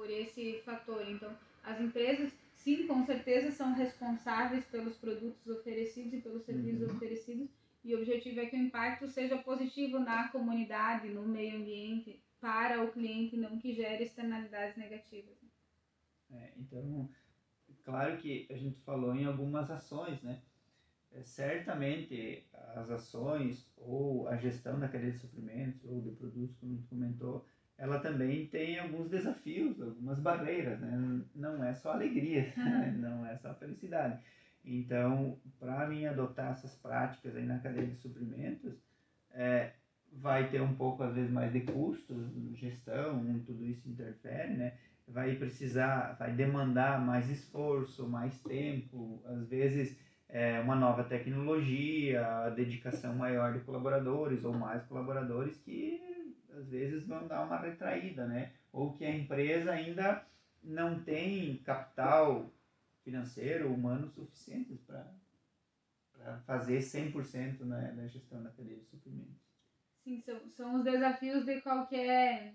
Por 0.00 0.10
esse 0.10 0.62
fator. 0.64 1.06
Então, 1.10 1.30
as 1.62 1.78
empresas, 1.78 2.32
sim, 2.54 2.86
com 2.86 3.04
certeza, 3.04 3.50
são 3.50 3.74
responsáveis 3.74 4.64
pelos 4.64 4.96
produtos 4.96 5.46
oferecidos 5.46 6.14
e 6.14 6.22
pelos 6.22 6.42
serviços 6.42 6.88
Uhum. 6.88 6.96
oferecidos. 6.96 7.50
E 7.84 7.94
o 7.94 7.98
objetivo 7.98 8.40
é 8.40 8.46
que 8.46 8.56
o 8.56 8.58
impacto 8.58 9.06
seja 9.08 9.36
positivo 9.36 9.98
na 9.98 10.28
comunidade, 10.28 11.10
no 11.10 11.22
meio 11.28 11.58
ambiente, 11.58 12.18
para 12.40 12.82
o 12.82 12.90
cliente, 12.90 13.36
não 13.36 13.58
que 13.58 13.74
gere 13.74 14.04
externalidades 14.04 14.78
negativas. 14.78 15.36
É, 16.32 16.52
então, 16.56 17.06
claro 17.84 18.16
que 18.16 18.46
a 18.48 18.56
gente 18.56 18.80
falou 18.80 19.14
em 19.14 19.26
algumas 19.26 19.70
ações, 19.70 20.22
né? 20.22 20.40
é, 21.12 21.22
certamente 21.22 22.46
as 22.74 22.90
ações 22.90 23.70
ou 23.76 24.28
a 24.28 24.36
gestão 24.36 24.78
da 24.78 24.88
cadeia 24.88 25.12
de 25.12 25.18
suprimentos 25.18 25.84
ou 25.84 26.00
de 26.00 26.10
produtos, 26.12 26.56
como 26.56 26.72
a 26.72 26.76
gente 26.76 26.88
comentou, 26.88 27.44
ela 27.80 27.98
também 27.98 28.46
tem 28.46 28.78
alguns 28.78 29.08
desafios, 29.08 29.80
algumas 29.80 30.18
barreiras, 30.18 30.78
né? 30.80 31.22
Não 31.34 31.64
é 31.64 31.74
só 31.74 31.92
alegria, 31.92 32.52
né? 32.54 32.94
não 32.98 33.26
é 33.26 33.34
só 33.38 33.54
felicidade. 33.54 34.22
Então, 34.62 35.38
para 35.58 35.88
mim 35.88 36.04
adotar 36.04 36.52
essas 36.52 36.74
práticas 36.74 37.34
aí 37.34 37.46
na 37.46 37.58
cadeia 37.58 37.86
de 37.86 37.96
suprimentos, 37.96 38.74
é, 39.32 39.70
vai 40.12 40.50
ter 40.50 40.60
um 40.60 40.74
pouco 40.74 41.02
às 41.02 41.14
vezes 41.14 41.30
mais 41.30 41.52
de 41.52 41.60
custo, 41.60 42.14
gestão, 42.52 43.40
tudo 43.46 43.64
isso 43.64 43.88
interfere, 43.88 44.52
né? 44.52 44.74
Vai 45.08 45.34
precisar, 45.36 46.16
vai 46.18 46.32
demandar 46.32 47.00
mais 47.00 47.30
esforço, 47.30 48.06
mais 48.06 48.38
tempo, 48.42 49.22
às 49.24 49.48
vezes 49.48 49.98
é, 50.28 50.60
uma 50.60 50.76
nova 50.76 51.02
tecnologia, 51.02 52.52
dedicação 52.54 53.14
maior 53.14 53.54
de 53.54 53.60
colaboradores 53.60 54.44
ou 54.44 54.52
mais 54.52 54.84
colaboradores 54.84 55.56
que 55.56 56.09
às 56.60 56.68
vezes 56.68 57.06
vão 57.06 57.26
dar 57.26 57.44
uma 57.44 57.58
retraída, 57.58 58.26
né? 58.26 58.52
Ou 58.72 58.92
que 58.92 59.04
a 59.04 59.10
empresa 59.10 59.72
ainda 59.72 60.24
não 60.62 61.02
tem 61.02 61.56
capital 61.58 62.50
financeiro, 63.02 63.72
humano 63.72 64.08
suficientes 64.08 64.78
para 64.80 66.38
fazer 66.46 66.78
100% 66.78 67.60
né, 67.60 67.92
da 67.96 68.06
gestão 68.06 68.42
da 68.42 68.50
cadeia 68.50 68.76
de 68.76 68.84
suprimentos. 68.84 69.40
Sim, 70.04 70.20
são, 70.20 70.48
são 70.50 70.74
os 70.76 70.84
desafios 70.84 71.44
de 71.44 71.60
qualquer, 71.60 72.54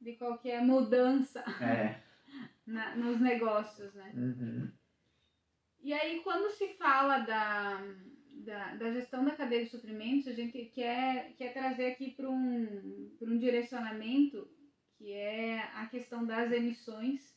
de 0.00 0.16
qualquer 0.16 0.62
mudança 0.62 1.40
é. 1.60 2.00
na, 2.66 2.94
nos 2.96 3.20
negócios, 3.20 3.92
né? 3.94 4.12
Uhum. 4.14 4.70
E 5.82 5.94
aí, 5.94 6.20
quando 6.22 6.50
se 6.50 6.68
fala 6.74 7.20
da, 7.20 7.80
da, 8.44 8.74
da 8.74 8.92
gestão 8.92 9.24
da 9.24 9.34
cadeia 9.34 9.64
de 9.64 9.70
suprimentos, 9.70 10.28
a 10.28 10.32
gente 10.32 10.66
quer, 10.66 11.32
quer 11.36 11.52
trazer 11.52 11.86
aqui 11.86 12.10
para 12.12 12.28
um, 12.28 13.10
um 13.20 13.38
direcionamento 13.38 14.48
que 14.96 15.12
é 15.12 15.60
a 15.74 15.86
questão 15.86 16.26
das 16.26 16.52
emissões 16.52 17.34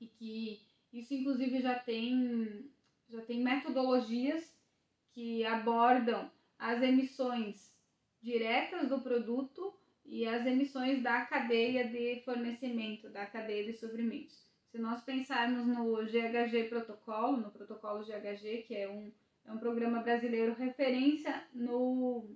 e 0.00 0.06
que 0.06 0.62
isso 0.92 1.12
inclusive 1.14 1.60
já 1.60 1.78
tem, 1.78 2.70
já 3.08 3.22
tem 3.22 3.42
metodologias 3.42 4.54
que 5.12 5.44
abordam 5.44 6.30
as 6.58 6.82
emissões 6.82 7.72
diretas 8.22 8.88
do 8.88 9.00
produto 9.00 9.74
e 10.04 10.26
as 10.26 10.46
emissões 10.46 11.02
da 11.02 11.24
cadeia 11.26 11.88
de 11.88 12.22
fornecimento, 12.24 13.08
da 13.08 13.26
cadeia 13.26 13.64
de 13.64 13.78
suprimentos. 13.78 14.44
Se 14.70 14.78
nós 14.78 15.02
pensarmos 15.02 15.66
no 15.66 16.04
GHG 16.04 16.68
protocolo, 16.68 17.36
no 17.36 17.50
protocolo 17.50 18.04
GHG, 18.04 18.64
que 18.66 18.74
é 18.74 18.88
um 18.88 19.12
é 19.46 19.52
um 19.52 19.58
programa 19.58 20.00
brasileiro 20.00 20.54
referência 20.54 21.46
no 21.52 22.28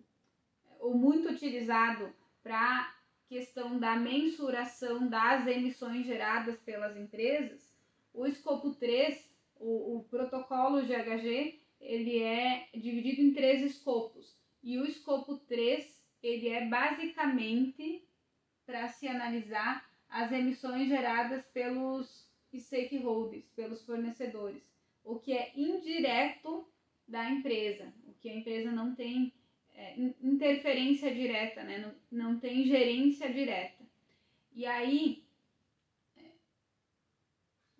ou 0.79 0.95
muito 0.95 1.29
utilizado 1.29 2.13
para 2.43 2.95
questão 3.29 3.79
da 3.79 3.97
mensuração 3.97 5.09
das 5.09 5.47
emissões 5.47 6.07
geradas 6.07 6.57
pelas 6.61 6.97
empresas. 6.97 7.75
O 8.15 8.27
escopo 8.27 8.75
3, 8.75 9.29
o, 9.57 9.97
o 9.97 10.05
protocolo 10.05 10.83
GHG, 10.83 11.61
ele 11.81 12.23
é 12.23 12.69
dividido 12.75 13.21
em 13.21 13.35
três 13.35 13.63
escopos. 13.63 14.37
E 14.63 14.79
o 14.79 14.85
escopo 14.85 15.37
3, 15.37 15.87
ele 16.23 16.49
é 16.49 16.67
basicamente 16.67 18.05
para 18.65 18.89
se 18.89 19.07
analisar 19.07 19.89
as 20.09 20.33
emissões 20.33 20.89
geradas 20.89 21.45
pelos 21.53 22.27
stakeholders, 22.55 23.45
pelos 23.55 23.85
fornecedores, 23.85 24.63
o 25.05 25.19
que 25.19 25.33
é 25.33 25.53
indireto 25.55 26.67
da 27.09 27.31
empresa, 27.31 27.93
o 28.07 28.13
que 28.21 28.29
a 28.29 28.37
empresa 28.37 28.71
não 28.71 28.95
tem 28.95 29.33
é, 29.75 29.95
interferência 30.23 31.13
direta, 31.15 31.63
né? 31.63 31.79
não, 32.11 32.33
não 32.33 32.39
tem 32.39 32.65
gerência 32.65 33.33
direta. 33.33 33.83
E 34.55 34.67
aí 34.67 35.25
é, 36.17 36.25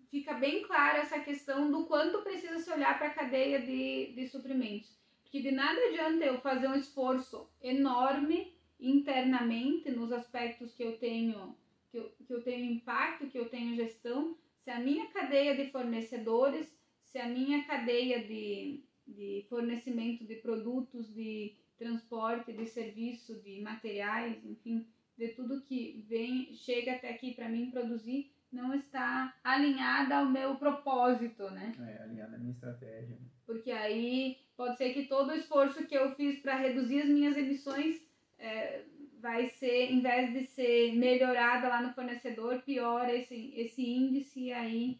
fica 0.09 0.33
bem 0.33 0.63
clara 0.63 0.99
essa 0.99 1.19
questão 1.19 1.71
do 1.71 1.85
quanto 1.85 2.23
precisa 2.23 2.57
se 2.57 2.71
olhar 2.71 2.97
para 2.97 3.07
a 3.07 3.13
cadeia 3.13 3.61
de, 3.61 4.13
de 4.13 4.27
suprimentos. 4.27 4.97
Porque 5.21 5.41
de 5.41 5.51
nada 5.51 5.79
adianta 5.79 6.25
eu 6.25 6.41
fazer 6.41 6.67
um 6.67 6.75
esforço 6.75 7.47
enorme 7.61 8.57
internamente 8.79 9.91
nos 9.91 10.11
aspectos 10.11 10.73
que 10.73 10.83
eu 10.83 10.97
tenho 10.97 11.55
que 11.91 11.97
eu, 11.97 12.09
que 12.25 12.33
eu 12.33 12.43
tenho 12.43 12.71
impacto, 12.71 13.27
que 13.27 13.37
eu 13.37 13.49
tenho 13.49 13.75
gestão, 13.75 14.37
se 14.63 14.69
a 14.69 14.79
minha 14.79 15.07
cadeia 15.07 15.55
de 15.55 15.71
fornecedores, 15.71 16.71
se 17.01 17.17
a 17.17 17.27
minha 17.27 17.63
cadeia 17.63 18.23
de, 18.23 18.83
de 19.09 19.45
fornecimento 19.49 20.25
de 20.25 20.35
produtos, 20.35 21.13
de 21.13 21.55
transporte, 21.77 22.51
de 22.51 22.65
serviço, 22.65 23.39
de 23.41 23.61
materiais, 23.61 24.43
enfim, 24.45 24.85
de 25.17 25.29
tudo 25.29 25.61
que 25.61 26.05
vem 26.07 26.53
chega 26.53 26.93
até 26.93 27.09
aqui 27.09 27.33
para 27.33 27.49
mim 27.49 27.71
produzir, 27.71 28.31
não 28.51 28.73
está 28.73 29.35
alinhada 29.43 30.17
ao 30.17 30.25
meu 30.25 30.55
propósito, 30.55 31.49
né? 31.51 31.71
É, 31.79 32.03
alinhada 32.03 32.35
à 32.35 32.39
minha 32.39 32.51
estratégia. 32.51 33.15
Né? 33.15 33.27
Porque 33.45 33.71
aí 33.71 34.37
pode 34.57 34.77
ser 34.77 34.93
que 34.93 35.05
todo 35.05 35.29
o 35.29 35.35
esforço 35.35 35.85
que 35.85 35.95
eu 35.95 36.15
fiz 36.15 36.39
para 36.39 36.57
reduzir 36.57 37.01
as 37.01 37.09
minhas 37.09 37.37
emissões 37.37 38.01
é, 38.37 38.83
vai 39.19 39.49
ser, 39.49 39.91
em 39.91 40.01
vez 40.01 40.33
de 40.33 40.45
ser 40.45 40.93
melhorada 40.95 41.67
lá 41.67 41.81
no 41.81 41.93
fornecedor, 41.93 42.61
piora 42.61 43.13
esse, 43.13 43.53
esse 43.55 43.87
índice 43.87 44.45
e 44.45 44.53
aí 44.53 44.99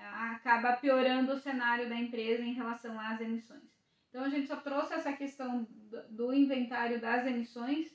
acaba 0.00 0.74
piorando 0.74 1.32
o 1.32 1.38
cenário 1.38 1.88
da 1.88 1.96
empresa 1.96 2.42
em 2.42 2.52
relação 2.52 2.98
às 2.98 3.20
emissões. 3.20 3.70
Então 4.08 4.24
a 4.24 4.28
gente 4.28 4.48
só 4.48 4.56
trouxe 4.56 4.94
essa 4.94 5.12
questão 5.12 5.66
do 6.10 6.32
inventário 6.34 7.00
das 7.00 7.26
emissões, 7.26 7.88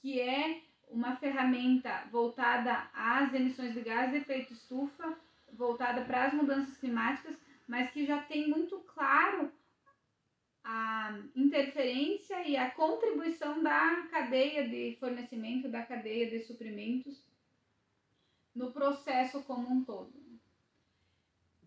que 0.00 0.20
é 0.20 0.62
uma 0.88 1.16
ferramenta 1.16 2.06
voltada 2.10 2.88
às 2.92 3.32
emissões 3.32 3.74
de 3.74 3.80
gás 3.80 4.10
de 4.10 4.18
efeito 4.18 4.52
estufa, 4.52 5.16
voltada 5.52 6.04
para 6.04 6.24
as 6.24 6.34
mudanças 6.34 6.76
climáticas, 6.76 7.36
mas 7.66 7.90
que 7.90 8.04
já 8.04 8.20
tem 8.22 8.48
muito 8.48 8.78
claro 8.80 9.52
a 10.62 11.18
interferência 11.36 12.46
e 12.48 12.56
a 12.56 12.70
contribuição 12.70 13.62
da 13.62 14.06
cadeia 14.10 14.68
de 14.68 14.96
fornecimento, 14.98 15.68
da 15.68 15.82
cadeia 15.82 16.28
de 16.28 16.40
suprimentos 16.40 17.22
no 18.54 18.72
processo 18.72 19.42
como 19.42 19.70
um 19.70 19.84
todo. 19.84 20.23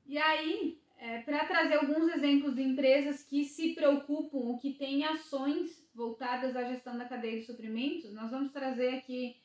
E 0.07 0.17
aí, 0.17 0.79
é, 0.97 1.21
para 1.21 1.45
trazer 1.45 1.75
alguns 1.75 2.07
exemplos 2.13 2.55
de 2.55 2.63
empresas 2.63 3.23
que 3.23 3.43
se 3.43 3.75
preocupam 3.75 4.37
ou 4.37 4.57
que 4.57 4.73
têm 4.73 5.05
ações 5.05 5.85
voltadas 5.93 6.55
à 6.55 6.63
gestão 6.63 6.97
da 6.97 7.05
cadeia 7.05 7.39
de 7.39 7.45
suprimentos, 7.45 8.13
nós 8.13 8.31
vamos 8.31 8.51
trazer 8.51 8.95
aqui 8.95 9.35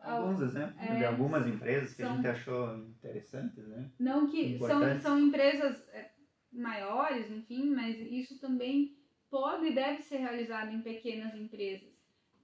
é, 0.00 0.10
alguns 0.10 0.40
exemplos 0.40 0.76
é, 0.80 0.96
de 0.96 1.04
algumas 1.04 1.46
empresas 1.46 1.94
que 1.94 2.02
são, 2.02 2.12
a 2.12 2.16
gente 2.16 2.26
achou 2.26 2.76
interessantes, 2.78 3.66
né? 3.68 3.90
Não 3.98 4.28
que 4.28 4.58
são, 4.58 5.00
são 5.00 5.18
empresas 5.20 5.88
é, 5.90 6.10
maiores, 6.52 7.30
enfim, 7.30 7.70
mas 7.70 7.98
isso 7.98 8.38
também 8.38 8.96
pode 9.30 9.66
e 9.66 9.74
deve 9.74 10.02
ser 10.02 10.18
realizado 10.18 10.74
em 10.74 10.82
pequenas 10.82 11.34
empresas. 11.34 11.92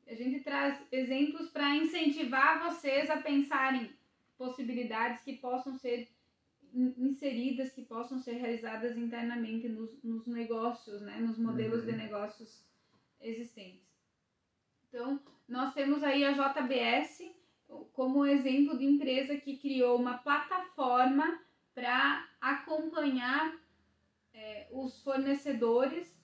A 0.06 0.14
gente 0.14 0.40
traz 0.40 0.80
exemplos 0.90 1.50
para 1.50 1.76
incentivar 1.76 2.62
vocês 2.64 3.10
a 3.10 3.18
pensarem 3.18 3.90
possibilidades 4.38 5.22
que 5.22 5.34
possam 5.34 5.74
ser 5.74 6.08
inseridas 6.74 7.70
que 7.72 7.82
possam 7.82 8.18
ser 8.18 8.34
realizadas 8.34 8.96
internamente 8.96 9.68
nos, 9.68 10.02
nos 10.02 10.26
negócios, 10.26 11.00
né, 11.00 11.18
nos 11.18 11.38
modelos 11.38 11.80
uhum. 11.80 11.86
de 11.86 11.96
negócios 11.96 12.64
existentes. 13.20 13.88
Então, 14.88 15.20
nós 15.48 15.74
temos 15.74 16.02
aí 16.02 16.24
a 16.24 16.32
JBS 16.32 17.22
como 17.92 18.24
exemplo 18.24 18.78
de 18.78 18.84
empresa 18.84 19.36
que 19.36 19.58
criou 19.58 19.98
uma 19.98 20.18
plataforma 20.18 21.40
para 21.74 22.26
acompanhar 22.40 23.54
é, 24.32 24.68
os 24.72 25.02
fornecedores, 25.02 26.16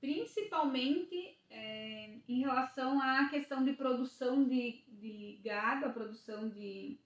principalmente 0.00 1.38
é, 1.50 2.18
em 2.28 2.40
relação 2.40 3.00
à 3.00 3.28
questão 3.28 3.64
de 3.64 3.72
produção 3.72 4.44
de, 4.44 4.84
de 4.88 5.40
gado, 5.44 5.86
a 5.86 5.90
produção 5.90 6.48
de 6.48 6.98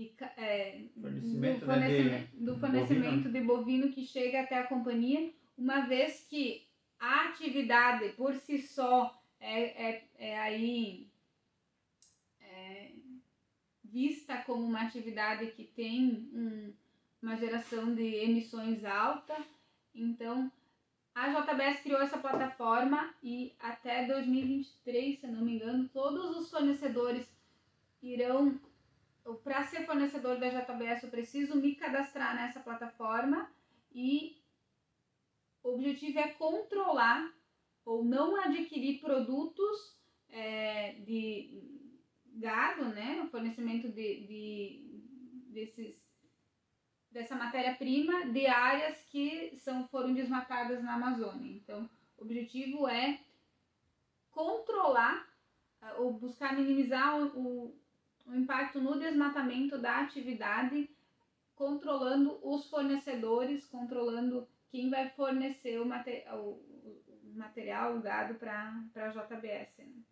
de, 0.00 0.14
é, 0.38 0.80
fornecimento, 0.98 1.60
do 1.60 1.66
fornecimento, 1.66 2.10
né, 2.10 2.28
de, 2.32 2.44
do 2.44 2.58
fornecimento 2.58 3.24
bovino. 3.24 3.32
de 3.32 3.40
bovino 3.40 3.92
que 3.92 4.06
chega 4.06 4.40
até 4.40 4.58
a 4.58 4.66
companhia, 4.66 5.30
uma 5.58 5.80
vez 5.80 6.26
que 6.28 6.66
a 6.98 7.26
atividade 7.28 8.08
por 8.10 8.34
si 8.34 8.62
só 8.62 9.22
é, 9.38 9.90
é, 9.90 10.04
é 10.18 10.40
aí 10.40 11.06
é, 12.40 12.92
vista 13.84 14.38
como 14.38 14.64
uma 14.64 14.82
atividade 14.82 15.50
que 15.52 15.64
tem 15.64 16.30
um, 16.32 16.72
uma 17.22 17.36
geração 17.36 17.94
de 17.94 18.02
emissões 18.02 18.82
alta, 18.84 19.36
então 19.94 20.50
a 21.14 21.28
JBS 21.28 21.82
criou 21.82 22.00
essa 22.00 22.16
plataforma 22.16 23.12
e 23.22 23.52
até 23.58 24.06
2023, 24.06 25.20
se 25.20 25.26
não 25.26 25.44
me 25.44 25.56
engano, 25.56 25.90
todos 25.92 26.36
os 26.38 26.48
fornecedores 26.48 27.26
irão 28.02 28.58
para 29.44 29.64
ser 29.64 29.86
fornecedor 29.86 30.38
da 30.38 30.48
JBS 30.48 31.02
eu 31.02 31.10
preciso 31.10 31.56
me 31.56 31.74
cadastrar 31.74 32.34
nessa 32.34 32.60
plataforma 32.60 33.50
e 33.92 34.40
o 35.62 35.74
objetivo 35.74 36.18
é 36.18 36.28
controlar 36.28 37.32
ou 37.84 38.04
não 38.04 38.36
adquirir 38.36 39.00
produtos 39.00 39.98
é, 40.28 40.92
de 41.00 41.62
gado, 42.26 42.84
né? 42.88 43.22
O 43.22 43.28
fornecimento 43.28 43.88
de, 43.88 44.26
de 44.26 45.02
desses, 45.48 46.00
dessa 47.10 47.34
matéria-prima 47.34 48.26
de 48.26 48.46
áreas 48.46 49.02
que 49.10 49.56
são, 49.58 49.86
foram 49.88 50.14
desmatadas 50.14 50.82
na 50.82 50.94
Amazônia. 50.94 51.52
Então, 51.56 51.88
o 52.16 52.22
objetivo 52.22 52.88
é 52.88 53.20
controlar 54.30 55.28
é, 55.82 55.92
ou 55.94 56.12
buscar 56.12 56.54
minimizar 56.54 57.20
o, 57.20 57.68
o 57.68 57.80
impacto 58.36 58.80
no 58.80 58.98
desmatamento 58.98 59.78
da 59.78 60.00
atividade, 60.00 60.90
controlando 61.54 62.38
os 62.42 62.68
fornecedores, 62.68 63.66
controlando 63.66 64.48
quem 64.70 64.88
vai 64.88 65.10
fornecer 65.10 65.78
o, 65.78 65.84
o, 65.84 66.62
o 67.24 67.32
material, 67.34 67.96
o 67.96 68.00
gado 68.00 68.34
para 68.34 68.82
a 68.94 69.08
JBS. 69.08 69.78
Né? 69.78 70.02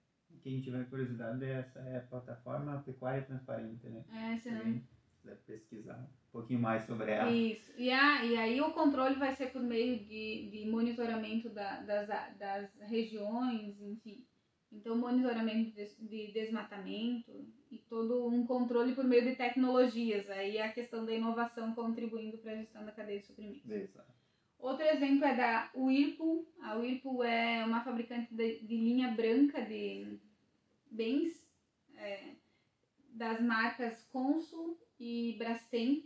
Quem 0.43 0.61
tiver 0.61 0.89
curiosidade, 0.89 1.45
essa 1.45 1.81
é 1.81 1.99
a 1.99 2.03
plataforma 2.03 2.83
Pecuária 2.85 3.23
Transparente, 3.23 3.87
né? 3.87 4.05
É, 4.13 4.37
se 4.39 4.51
não... 4.51 4.81
Deve 5.25 5.41
pesquisar 5.47 5.99
um 5.99 6.33
pouquinho 6.33 6.61
mais 6.61 6.87
sobre 6.87 7.11
ela. 7.11 7.31
Isso. 7.31 7.73
E, 7.77 7.91
a, 7.91 8.25
e 8.25 8.37
aí 8.37 8.61
o 8.61 8.73
controle 8.73 9.17
vai 9.17 9.35
ser 9.35 9.49
por 9.53 9.61
meio 9.61 9.99
de, 9.99 10.49
de 10.51 10.67
monitoramento 10.71 11.51
da, 11.51 11.81
das, 11.83 12.09
das 12.39 12.71
regiões, 12.81 13.79
enfim. 13.83 14.25
Então, 14.71 14.97
monitoramento 14.97 15.71
de, 15.71 15.87
de, 15.99 16.33
desmatamento 16.33 17.47
e 17.71 17.79
todo 17.79 18.29
um 18.29 18.47
controle 18.47 18.95
por 18.95 19.05
meio 19.05 19.25
de 19.25 19.35
tecnologias. 19.35 20.29
Aí 20.31 20.59
a 20.59 20.73
questão 20.73 21.05
da 21.05 21.13
inovação 21.13 21.75
contribuindo 21.75 22.37
para 22.39 22.53
a 22.53 22.57
gestão 22.57 22.85
da 22.85 22.93
cadeia 22.93 23.21
de 23.21 23.27
suprimentos. 23.27 23.71
Exato. 23.71 24.13
Outro 24.59 24.85
exemplo 24.85 25.25
é 25.25 25.35
da 25.35 25.71
Whirlpool. 25.75 26.47
A 26.61 26.75
Whirlpool 26.75 27.25
é 27.25 27.65
uma 27.65 27.83
fabricante 27.83 28.35
de, 28.35 28.59
de 28.61 28.77
linha 28.77 29.13
branca 29.13 29.63
de 29.63 30.19
bens 30.91 31.47
é, 31.97 32.35
das 33.11 33.41
marcas 33.41 34.03
Consul 34.13 34.79
e 34.99 35.37
Brastemp. 35.39 36.05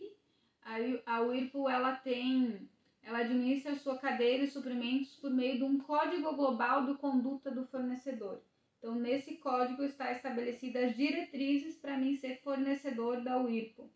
A, 0.62 0.76
a 1.16 1.20
Whirlpool 1.22 1.68
ela 1.68 1.96
tem 1.96 2.68
ela 3.02 3.18
administra 3.18 3.72
a 3.72 3.76
sua 3.76 3.98
cadeia 3.98 4.38
de 4.38 4.46
suprimentos 4.46 5.16
por 5.16 5.30
meio 5.30 5.56
de 5.56 5.64
um 5.64 5.78
código 5.78 6.36
global 6.36 6.86
de 6.86 6.94
conduta 6.94 7.50
do 7.50 7.66
fornecedor. 7.66 8.40
Então, 8.82 8.96
nesse 8.96 9.36
código 9.36 9.84
está 9.84 10.10
estabelecidas 10.10 10.90
as 10.90 10.96
diretrizes 10.96 11.76
para 11.76 11.96
mim 11.96 12.16
ser 12.16 12.40
fornecedor 12.42 13.20
da 13.20 13.36
Whirlpool. 13.36 13.88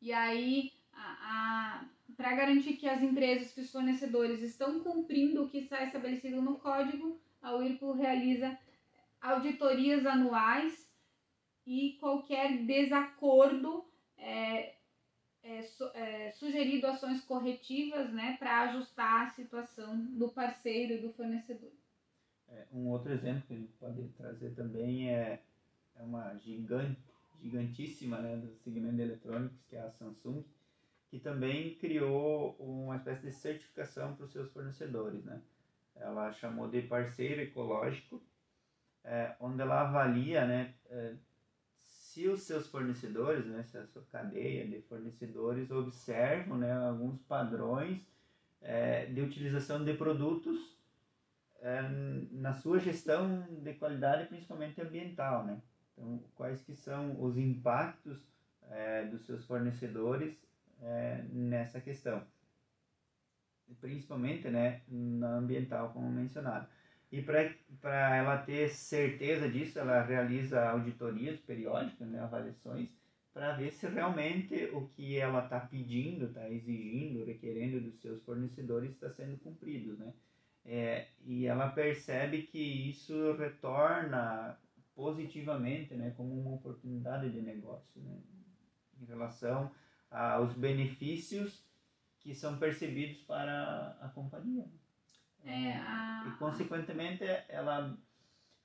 E 0.00 0.14
aí, 0.14 0.72
para 2.16 2.34
garantir 2.34 2.78
que 2.78 2.88
as 2.88 3.02
empresas, 3.02 3.52
que 3.52 3.60
os 3.60 3.70
fornecedores 3.70 4.40
estão 4.40 4.80
cumprindo 4.80 5.44
o 5.44 5.48
que 5.50 5.58
está 5.58 5.84
estabelecido 5.84 6.40
no 6.40 6.58
código, 6.58 7.20
a 7.42 7.52
Whirlpool 7.52 7.92
realiza 7.92 8.58
auditorias 9.20 10.06
anuais 10.06 10.90
e 11.66 11.98
qualquer 12.00 12.64
desacordo 12.64 13.84
é, 14.16 14.74
é, 15.42 15.68
é, 15.92 16.30
sugerido 16.30 16.86
ações 16.86 17.20
corretivas 17.24 18.10
né, 18.10 18.38
para 18.38 18.62
ajustar 18.70 19.26
a 19.26 19.30
situação 19.30 20.00
do 20.16 20.30
parceiro 20.30 20.94
e 20.94 21.02
do 21.02 21.12
fornecedor. 21.12 21.79
Um 22.72 22.88
outro 22.88 23.12
exemplo 23.12 23.42
que 23.46 23.54
a 23.54 23.56
gente 23.56 23.72
pode 23.72 24.08
trazer 24.16 24.50
também 24.54 25.10
é, 25.10 25.42
é 25.96 26.02
uma 26.02 26.34
gigante, 26.36 27.00
gigantíssima 27.42 28.18
né, 28.18 28.36
do 28.36 28.54
segmento 28.58 28.96
de 28.96 29.02
eletrônicos, 29.02 29.58
que 29.68 29.76
é 29.76 29.80
a 29.80 29.90
Samsung, 29.90 30.44
que 31.10 31.18
também 31.18 31.74
criou 31.74 32.54
uma 32.60 32.96
espécie 32.96 33.26
de 33.26 33.32
certificação 33.32 34.14
para 34.14 34.24
os 34.24 34.32
seus 34.32 34.50
fornecedores. 34.52 35.24
Né? 35.24 35.40
Ela 35.96 36.32
chamou 36.32 36.68
de 36.68 36.82
parceiro 36.82 37.40
ecológico, 37.40 38.22
é, 39.04 39.34
onde 39.40 39.60
ela 39.60 39.80
avalia 39.80 40.46
né, 40.46 40.74
é, 40.88 41.14
se 41.84 42.28
os 42.28 42.42
seus 42.42 42.68
fornecedores, 42.68 43.46
né, 43.46 43.64
se 43.64 43.78
a 43.78 43.86
sua 43.86 44.02
cadeia 44.12 44.66
de 44.66 44.80
fornecedores 44.82 45.70
observam 45.70 46.58
né, 46.58 46.72
alguns 46.72 47.20
padrões 47.22 48.00
é, 48.60 49.06
de 49.06 49.20
utilização 49.20 49.84
de 49.84 49.94
produtos 49.94 50.79
na 52.32 52.54
sua 52.54 52.78
gestão 52.78 53.46
de 53.62 53.74
qualidade, 53.74 54.28
principalmente 54.28 54.80
ambiental, 54.80 55.44
né? 55.44 55.60
Então, 55.92 56.22
quais 56.34 56.62
que 56.62 56.74
são 56.74 57.20
os 57.22 57.36
impactos 57.36 58.26
é, 58.70 59.04
dos 59.04 59.26
seus 59.26 59.44
fornecedores 59.44 60.34
é, 60.80 61.22
nessa 61.30 61.80
questão? 61.80 62.26
Principalmente, 63.80 64.48
né, 64.48 64.82
na 64.88 65.36
ambiental, 65.36 65.92
como 65.92 66.10
mencionado. 66.10 66.66
E 67.12 67.22
para 67.22 68.16
ela 68.16 68.38
ter 68.38 68.70
certeza 68.70 69.48
disso, 69.48 69.78
ela 69.78 70.02
realiza 70.02 70.68
auditorias 70.70 71.38
periódicas, 71.40 72.08
né, 72.08 72.20
avaliações, 72.20 72.88
para 73.32 73.52
ver 73.52 73.72
se 73.72 73.86
realmente 73.86 74.70
o 74.72 74.88
que 74.88 75.16
ela 75.16 75.44
está 75.44 75.60
pedindo, 75.60 76.26
está 76.26 76.48
exigindo, 76.48 77.24
requerendo 77.24 77.80
dos 77.80 78.00
seus 78.00 78.22
fornecedores 78.22 78.90
está 78.92 79.10
sendo 79.10 79.38
cumprido, 79.38 79.96
né? 79.96 80.12
É, 80.64 81.08
e 81.24 81.46
ela 81.46 81.70
percebe 81.70 82.42
que 82.42 82.58
isso 82.58 83.32
retorna 83.32 84.58
positivamente, 84.94 85.94
né, 85.94 86.12
como 86.16 86.38
uma 86.38 86.54
oportunidade 86.54 87.30
de 87.30 87.40
negócio, 87.40 88.00
né, 88.02 88.20
em 89.00 89.04
relação 89.06 89.70
aos 90.10 90.52
benefícios 90.52 91.64
que 92.18 92.34
são 92.34 92.58
percebidos 92.58 93.22
para 93.22 93.96
a 94.00 94.08
companhia. 94.10 94.66
É, 95.42 95.72
a... 95.72 96.26
E, 96.28 96.38
consequentemente, 96.38 97.24
ela 97.48 97.96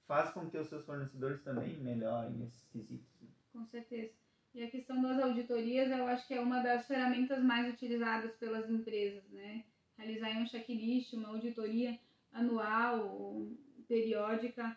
faz 0.06 0.32
com 0.32 0.50
que 0.50 0.58
os 0.58 0.68
seus 0.68 0.86
fornecedores 0.86 1.42
também 1.44 1.78
melhorem 1.78 2.34
nesses 2.34 2.68
quesitos. 2.68 3.22
Né. 3.22 3.30
Com 3.54 3.66
certeza. 3.66 4.14
E 4.54 4.64
a 4.64 4.70
questão 4.70 5.02
das 5.02 5.20
auditorias, 5.20 5.90
eu 5.90 6.06
acho 6.08 6.28
que 6.28 6.34
é 6.34 6.40
uma 6.40 6.62
das 6.62 6.88
ferramentas 6.88 7.44
mais 7.44 7.74
utilizadas 7.74 8.36
pelas 8.36 8.70
empresas, 8.70 9.30
né? 9.30 9.66
Realizar 9.98 10.30
um 10.38 10.46
checklist, 10.46 11.14
uma 11.14 11.30
auditoria 11.30 12.00
anual, 12.32 13.48
periódica 13.88 14.76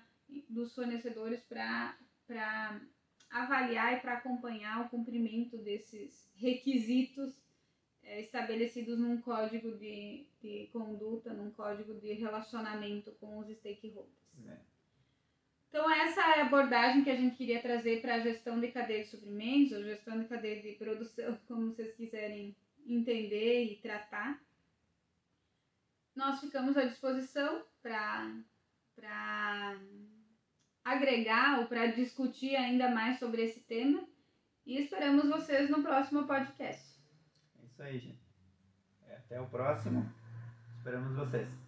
dos 0.49 0.75
fornecedores 0.75 1.43
para 1.43 2.81
avaliar 3.31 3.97
e 3.97 4.01
para 4.01 4.15
acompanhar 4.15 4.85
o 4.85 4.89
cumprimento 4.89 5.59
desses 5.59 6.31
requisitos 6.37 7.35
é, 8.03 8.21
estabelecidos 8.21 8.99
num 8.99 9.21
código 9.21 9.77
de, 9.77 10.27
de 10.41 10.69
conduta, 10.73 11.33
num 11.33 11.51
código 11.51 11.95
de 11.95 12.13
relacionamento 12.15 13.13
com 13.21 13.39
os 13.39 13.49
stakeholders. 13.49 14.17
É. 14.47 14.57
Então, 15.69 15.91
essa 15.91 16.21
é 16.21 16.41
a 16.41 16.47
abordagem 16.47 17.05
que 17.05 17.11
a 17.11 17.17
gente 17.17 17.37
queria 17.37 17.61
trazer 17.61 18.01
para 18.01 18.15
a 18.15 18.21
gestão 18.21 18.59
de 18.59 18.69
cadeia 18.69 19.05
de 19.05 19.11
suprimentos, 19.11 19.77
ou 19.77 19.85
gestão 19.85 20.19
de 20.19 20.27
cadeia 20.27 20.63
de 20.63 20.73
produção, 20.73 21.39
como 21.47 21.67
vocês 21.67 21.95
quiserem 21.95 22.57
entender 22.87 23.65
e 23.65 23.77
tratar. 23.77 24.43
Nós 26.19 26.41
ficamos 26.41 26.77
à 26.77 26.85
disposição 26.85 27.63
para 27.81 29.77
agregar 30.85 31.61
ou 31.61 31.67
para 31.69 31.93
discutir 31.93 32.57
ainda 32.57 32.91
mais 32.91 33.21
sobre 33.21 33.45
esse 33.45 33.61
tema 33.61 34.05
e 34.67 34.83
esperamos 34.83 35.29
vocês 35.29 35.71
no 35.71 35.81
próximo 35.81 36.27
podcast. 36.27 37.01
É 37.63 37.67
isso 37.67 37.83
aí, 37.85 37.99
gente. 38.01 38.21
Até 39.09 39.41
o 39.41 39.47
próximo. 39.47 40.13
Esperamos 40.81 41.15
vocês. 41.15 41.68